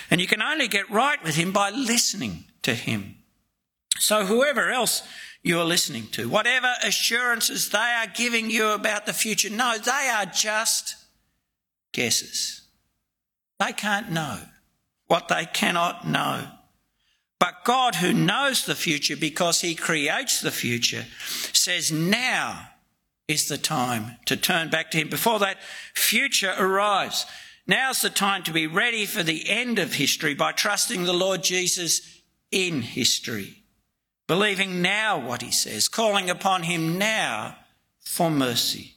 And 0.10 0.22
you 0.22 0.28
can 0.28 0.41
only 0.41 0.67
get 0.67 0.89
right 0.89 1.22
with 1.24 1.36
Him 1.36 1.52
by 1.52 1.69
listening 1.69 2.46
to 2.63 2.74
Him. 2.74 3.15
So, 4.00 4.26
whoever 4.26 4.69
else 4.72 5.04
you're 5.43 5.65
listening 5.65 6.08
to, 6.12 6.28
whatever 6.30 6.74
assurances 6.84 7.69
they 7.69 7.78
are 7.78 8.08
giving 8.08 8.50
you 8.50 8.69
about 8.69 9.06
the 9.06 9.13
future, 9.13 9.50
no, 9.50 9.78
they 9.78 10.10
are 10.12 10.26
just 10.26 10.96
guesses. 11.91 12.62
They 13.60 13.74
can't 13.74 14.12
know 14.12 14.39
what 15.08 15.28
they 15.28 15.46
cannot 15.46 16.08
know. 16.08 16.48
But 17.39 17.65
God, 17.65 17.96
who 17.96 18.13
knows 18.13 18.65
the 18.65 18.76
future 18.76 19.17
because 19.17 19.62
He 19.62 19.76
creates 19.76 20.41
the 20.41 20.52
future, 20.52 21.06
says 21.52 21.91
now 21.91 22.69
is 23.28 23.48
the 23.48 23.58
time 23.58 24.17
to 24.26 24.38
turn 24.38 24.69
back 24.69 24.91
to 24.91 24.98
Him 24.98 25.10
before 25.10 25.39
that 25.39 25.58
future 25.93 26.54
arrives. 26.58 27.26
Now's 27.65 28.02
the 28.02 28.10
time 28.10 28.43
to 28.43 28.52
be 28.52 28.67
ready 28.67 29.06
for 29.06 29.23
the 29.23 29.49
end 29.49 29.80
of 29.80 29.93
history 29.93 30.34
by 30.34 30.52
trusting 30.52 31.04
the 31.04 31.13
Lord 31.13 31.43
Jesus 31.43 32.21
in 32.52 32.82
history, 32.82 33.63
believing 34.28 34.82
now 34.82 35.19
what 35.19 35.41
he 35.41 35.52
says, 35.52 35.88
calling 35.88 36.30
upon 36.30 36.63
him 36.63 36.97
now 36.97 37.56
for 38.02 38.30
mercy. 38.30 38.95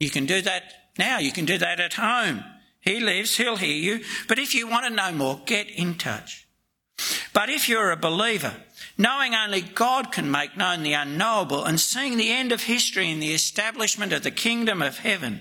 You 0.00 0.10
can 0.10 0.26
do 0.26 0.42
that 0.42 0.62
now. 0.98 1.18
You 1.18 1.32
can 1.32 1.44
do 1.44 1.58
that 1.58 1.80
at 1.80 1.94
home. 1.94 2.44
He 2.80 3.00
lives, 3.00 3.36
he'll 3.36 3.56
hear 3.56 3.74
you. 3.74 4.04
But 4.28 4.38
if 4.38 4.54
you 4.54 4.68
want 4.68 4.86
to 4.86 4.94
know 4.94 5.12
more, 5.12 5.40
get 5.46 5.68
in 5.68 5.94
touch. 5.94 6.46
But 7.32 7.48
if 7.48 7.68
you're 7.68 7.90
a 7.90 7.96
believer, 7.96 8.54
knowing 8.96 9.34
only 9.34 9.60
God 9.60 10.10
can 10.10 10.30
make 10.30 10.56
known 10.56 10.82
the 10.82 10.94
unknowable 10.94 11.64
and 11.64 11.78
seeing 11.78 12.16
the 12.16 12.30
end 12.30 12.50
of 12.50 12.64
history 12.64 13.10
in 13.10 13.20
the 13.20 13.32
establishment 13.32 14.12
of 14.12 14.22
the 14.22 14.30
kingdom 14.30 14.82
of 14.82 14.98
heaven, 14.98 15.40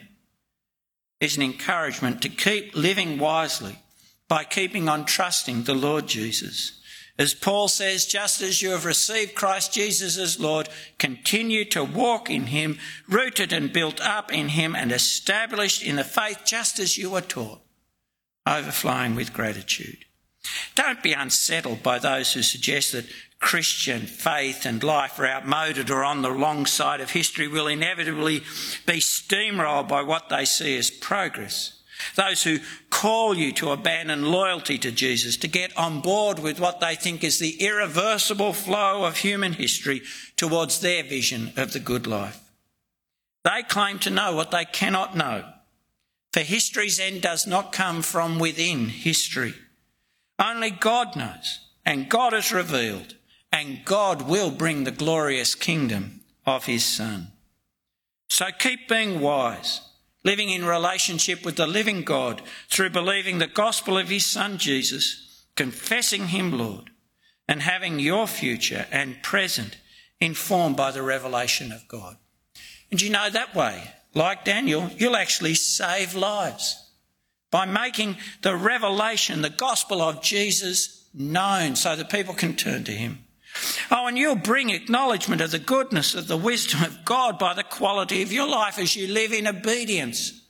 is 1.20 1.38
an 1.38 1.44
encouragement 1.44 2.22
to 2.22 2.30
keep 2.30 2.76
living 2.76 3.18
wisely 3.18 3.80
by 4.28 4.44
keeping 4.44 4.88
on 4.90 5.06
trusting 5.06 5.64
the 5.64 5.74
Lord 5.74 6.08
Jesus. 6.08 6.74
As 7.20 7.34
Paul 7.34 7.68
says, 7.68 8.06
just 8.06 8.42
as 8.42 8.62
you 8.62 8.70
have 8.72 8.86
received 8.86 9.34
Christ 9.34 9.74
Jesus 9.74 10.18
as 10.20 10.40
Lord, 10.40 10.70
continue 11.00 11.66
to 11.66 11.84
walk 11.84 12.30
in 12.30 12.48
him, 12.48 12.78
rooted 13.10 13.52
and 13.52 13.74
built 13.74 14.00
up 14.02 14.32
in 14.32 14.50
him 14.50 14.76
and 14.76 14.92
established 14.92 15.82
in 15.82 15.96
the 15.96 16.04
faith 16.04 16.42
just 16.46 16.78
as 16.78 16.98
you 16.98 17.10
were 17.10 17.22
taught, 17.22 17.62
overflowing 18.46 19.16
with 19.16 19.34
gratitude. 19.34 20.06
Don't 20.76 21.02
be 21.02 21.14
unsettled 21.14 21.82
by 21.82 21.98
those 21.98 22.34
who 22.34 22.44
suggest 22.44 22.92
that 22.92 23.06
Christian 23.40 24.08
faith 24.08 24.66
and 24.66 24.84
life 24.84 25.20
are 25.20 25.28
outmoded 25.28 25.90
or 25.90 26.04
on 26.04 26.22
the 26.22 26.32
wrong 26.32 26.66
side 26.66 27.02
of 27.02 27.12
history 27.12 27.48
will 27.48 27.68
inevitably 27.68 28.40
be 28.86 29.00
steamrolled 29.00 29.88
by 29.88 30.02
what 30.02 30.30
they 30.30 30.44
see 30.44 30.78
as 30.78 30.90
progress. 30.90 31.74
Those 32.16 32.44
who 32.44 32.60
call 32.90 33.36
you 33.36 33.52
to 33.54 33.72
abandon 33.72 34.32
loyalty 34.32 34.78
to 34.80 34.92
Jesus, 34.92 35.38
to 35.38 35.48
get 35.48 35.76
on 35.78 36.02
board 36.02 36.40
with 36.40 36.60
what 36.60 36.80
they 36.80 36.96
think 36.96 37.24
is 37.24 37.40
the 37.40 37.62
irreversible 37.62 38.54
flow 38.54 39.06
of 39.06 39.18
human 39.18 39.54
history 39.54 40.02
towards 40.36 40.80
their 40.80 41.04
vision 41.04 41.54
of 41.58 41.74
the 41.74 41.80
good 41.80 42.06
life. 42.06 42.40
They 43.44 43.64
claim 43.64 44.00
to 44.00 44.10
know 44.10 44.36
what 44.36 44.52
they 44.52 44.66
cannot 44.66 45.16
know. 45.16 45.46
For 46.34 46.42
history's 46.42 47.00
end 47.00 47.22
does 47.22 47.48
not 47.48 47.72
come 47.72 48.02
from 48.02 48.40
within 48.40 48.90
history. 48.90 49.56
Only 50.38 50.70
God 50.70 51.16
knows, 51.16 51.62
and 51.86 52.10
God 52.10 52.34
has 52.34 52.52
revealed 52.52 53.16
and 53.52 53.86
God 53.86 54.24
will 54.24 54.52
bring 54.52 54.84
the 54.84 54.92
glorious 54.92 55.56
kingdom 55.56 56.22
of 56.46 56.66
his 56.66 56.86
Son. 56.86 57.32
So 58.30 58.48
keep 58.58 58.88
being 58.88 59.20
wise, 59.20 59.82
living 60.24 60.50
in 60.50 60.66
relationship 60.66 61.46
with 61.46 61.56
the 61.56 61.68
living 61.68 62.04
God 62.04 62.42
through 62.70 62.90
believing 62.90 63.40
the 63.40 63.48
gospel 63.48 63.98
of 63.98 64.10
his 64.10 64.26
Son 64.26 64.58
Jesus, 64.58 65.46
confessing 65.56 66.28
him 66.28 66.58
Lord, 66.58 66.90
and 67.48 67.62
having 67.62 68.00
your 68.00 68.28
future 68.28 68.86
and 68.92 69.24
present 69.24 69.78
informed 70.20 70.76
by 70.76 70.92
the 70.92 71.02
revelation 71.02 71.72
of 71.72 71.88
God. 71.88 72.18
And 72.92 73.02
you 73.02 73.10
know 73.10 73.30
that 73.30 73.56
way, 73.56 73.92
like 74.14 74.46
Daniel, 74.46 74.90
you'll 74.98 75.16
actually 75.16 75.56
save 75.56 76.16
lives 76.16 76.84
by 77.52 77.66
making 77.66 78.18
the 78.42 78.56
revelation, 78.56 79.42
the 79.42 79.50
gospel 79.50 80.02
of 80.02 80.22
Jesus 80.22 81.08
known 81.14 81.76
so 81.76 81.96
that 81.96 82.10
people 82.10 82.34
can 82.34 82.56
turn 82.56 82.84
to 82.84 82.92
him. 82.92 83.24
Oh, 83.92 84.08
and 84.08 84.18
you'll 84.18 84.36
bring 84.36 84.70
acknowledgement 84.70 85.42
of 85.42 85.52
the 85.52 85.60
goodness 85.60 86.16
of 86.16 86.28
the 86.28 86.38
wisdom 86.38 86.84
of 86.84 87.06
God 87.06 87.40
by 87.40 87.54
the 87.54 87.64
quality 87.64 88.22
of 88.22 88.32
your 88.32 88.48
life 88.48 88.78
as 88.78 88.96
you 88.96 89.08
live 89.08 89.32
in 89.32 89.48
obedience 89.48 90.42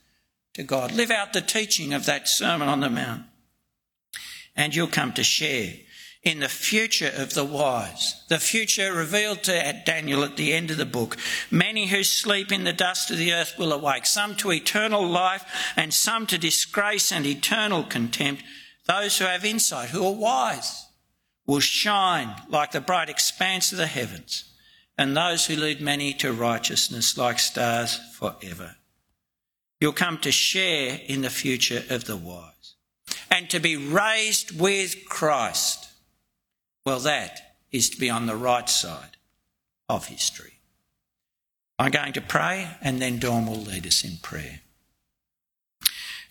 to 0.54 0.62
God. 0.62 0.92
Live 0.92 1.10
out 1.10 1.32
the 1.32 1.40
teaching 1.40 1.92
of 1.92 2.06
that 2.06 2.28
Sermon 2.28 2.68
on 2.68 2.80
the 2.80 2.90
Mount. 2.90 3.24
And 4.56 4.74
you'll 4.74 4.88
come 4.88 5.12
to 5.12 5.22
share 5.22 5.74
in 6.22 6.40
the 6.40 6.48
future 6.48 7.12
of 7.16 7.34
the 7.34 7.44
wise, 7.44 8.24
the 8.28 8.38
future 8.38 8.92
revealed 8.92 9.44
to 9.44 9.82
Daniel 9.86 10.24
at 10.24 10.36
the 10.36 10.52
end 10.52 10.70
of 10.70 10.76
the 10.76 10.84
book. 10.84 11.16
Many 11.50 11.86
who 11.86 12.02
sleep 12.02 12.50
in 12.50 12.64
the 12.64 12.72
dust 12.72 13.10
of 13.10 13.18
the 13.18 13.32
earth 13.32 13.54
will 13.56 13.72
awake, 13.72 14.04
some 14.04 14.34
to 14.36 14.52
eternal 14.52 15.06
life 15.06 15.44
and 15.76 15.94
some 15.94 16.26
to 16.26 16.36
disgrace 16.36 17.12
and 17.12 17.24
eternal 17.24 17.84
contempt. 17.84 18.42
Those 18.86 19.18
who 19.18 19.26
have 19.26 19.44
insight, 19.44 19.90
who 19.90 20.04
are 20.04 20.12
wise, 20.12 20.87
will 21.48 21.58
shine 21.58 22.32
like 22.48 22.70
the 22.70 22.80
bright 22.80 23.08
expanse 23.08 23.72
of 23.72 23.78
the 23.78 23.88
heavens, 23.88 24.44
and 24.96 25.16
those 25.16 25.46
who 25.46 25.56
lead 25.56 25.80
many 25.80 26.12
to 26.12 26.32
righteousness 26.32 27.18
like 27.18 27.40
stars 27.40 27.98
forever. 28.14 28.76
You'll 29.80 29.92
come 29.92 30.18
to 30.18 30.30
share 30.30 31.00
in 31.06 31.22
the 31.22 31.30
future 31.30 31.82
of 31.90 32.04
the 32.04 32.16
wise 32.16 32.74
and 33.30 33.50
to 33.50 33.58
be 33.58 33.76
raised 33.76 34.60
with 34.60 35.04
Christ 35.08 35.88
well, 36.88 37.00
that 37.00 37.56
is 37.70 37.90
to 37.90 38.00
be 38.00 38.08
on 38.08 38.24
the 38.24 38.34
right 38.34 38.66
side 38.66 39.18
of 39.90 40.06
history. 40.06 40.54
I'm 41.78 41.90
going 41.90 42.14
to 42.14 42.22
pray 42.22 42.66
and 42.80 42.98
then 42.98 43.18
Dawn 43.18 43.44
will 43.44 43.60
lead 43.60 43.86
us 43.86 44.04
in 44.04 44.16
prayer. 44.22 44.60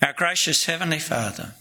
Our 0.01 0.13
gracious 0.13 0.65
Heavenly 0.65 0.97
Father, 0.97 1.53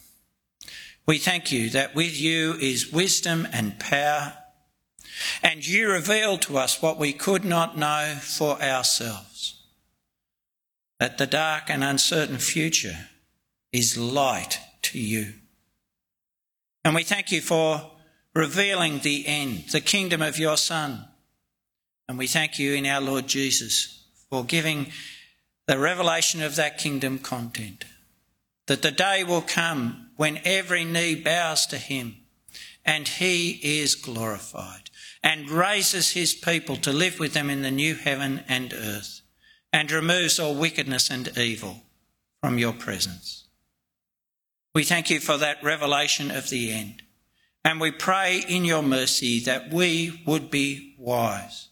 we 1.07 1.19
thank 1.19 1.53
you 1.53 1.71
that 1.71 1.95
with 1.95 2.21
you 2.21 2.55
is 2.55 2.92
wisdom 2.92 3.47
and 3.53 3.79
power, 3.79 4.35
and 5.42 5.66
you 5.66 5.90
reveal 5.90 6.37
to 6.38 6.59
us 6.59 6.83
what 6.83 6.99
we 6.99 7.12
could 7.12 7.45
not 7.45 7.79
know 7.79 8.16
for 8.21 8.61
ourselves. 8.61 9.62
That 10.99 11.19
the 11.19 11.27
dark 11.27 11.71
and 11.71 11.85
uncertain 11.85 12.38
future 12.38 13.09
is 13.73 13.97
light 13.97 14.59
to 14.83 14.99
you. 14.99 15.35
And 16.85 16.95
we 16.95 17.03
thank 17.03 17.31
you 17.31 17.40
for 17.40 17.90
revealing 18.35 19.01
the 19.01 19.27
end, 19.27 19.64
the 19.73 19.81
kingdom 19.81 20.23
of 20.23 20.38
your 20.38 20.57
Son. 20.57 21.05
And 22.09 22.19
we 22.19 22.27
thank 22.27 22.59
you 22.59 22.75
in 22.75 22.87
our 22.87 23.01
Lord 23.01 23.27
Jesus 23.27 24.05
for 24.31 24.45
giving 24.45 24.92
the 25.66 25.79
revelation 25.79 26.42
of 26.42 26.57
that 26.57 26.79
kingdom 26.79 27.19
content. 27.19 27.85
That 28.66 28.83
the 28.83 28.90
day 28.90 29.25
will 29.25 29.42
come 29.42 30.06
when 30.16 30.40
every 30.44 30.85
knee 30.85 31.14
bows 31.14 31.66
to 31.66 31.79
him 31.79 32.16
and 32.85 33.07
he 33.07 33.61
is 33.81 33.94
glorified 33.94 34.90
and 35.22 35.50
raises 35.50 36.12
his 36.12 36.35
people 36.35 36.76
to 36.76 36.92
live 36.92 37.18
with 37.18 37.35
them 37.35 37.50
in 37.50 37.62
the 37.62 37.70
new 37.70 37.94
heaven 37.94 38.42
and 38.48 38.72
earth 38.72 39.20
and 39.72 39.90
removes 39.90 40.38
all 40.38 40.55
wickedness 40.55 41.11
and 41.11 41.37
evil 41.37 41.83
from 42.40 42.59
your 42.59 42.72
presence. 42.72 43.44
We 44.74 44.85
thank 44.85 45.11
you 45.11 45.20
for 45.20 45.37
that 45.38 45.62
revelation 45.62 46.31
of 46.31 46.48
the 46.48 46.70
end. 46.72 47.02
And 47.64 47.81
we 47.81 47.90
pray 47.90 48.44
in 48.46 48.64
your 48.64 48.83
mercy 48.83 49.40
that 49.40 49.72
we 49.72 50.22
would 50.26 50.50
be 50.50 50.94
wise. 50.98 51.68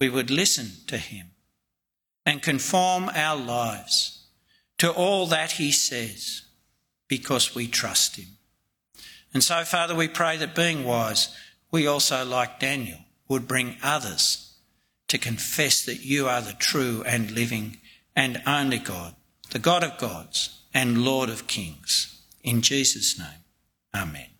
We 0.00 0.10
would 0.10 0.30
listen 0.30 0.72
to 0.88 0.98
him 0.98 1.30
and 2.26 2.42
conform 2.42 3.10
our 3.14 3.36
lives 3.36 4.26
to 4.78 4.90
all 4.90 5.26
that 5.28 5.52
he 5.52 5.72
says 5.72 6.43
because 7.18 7.54
we 7.54 7.68
trust 7.68 8.16
him. 8.16 8.26
And 9.32 9.42
so, 9.42 9.62
Father, 9.62 9.94
we 9.94 10.08
pray 10.08 10.36
that 10.36 10.54
being 10.54 10.82
wise, 10.82 11.28
we 11.70 11.86
also, 11.86 12.24
like 12.24 12.58
Daniel, 12.58 12.98
would 13.28 13.46
bring 13.46 13.76
others 13.84 14.56
to 15.06 15.16
confess 15.16 15.84
that 15.84 16.04
you 16.04 16.26
are 16.26 16.40
the 16.40 16.54
true 16.54 17.04
and 17.06 17.30
living 17.30 17.78
and 18.16 18.42
only 18.48 18.78
God, 18.78 19.14
the 19.50 19.60
God 19.60 19.84
of 19.84 19.96
gods 19.96 20.60
and 20.74 21.04
Lord 21.04 21.28
of 21.28 21.46
kings. 21.46 22.20
In 22.42 22.62
Jesus' 22.62 23.16
name, 23.16 23.44
Amen. 23.94 24.33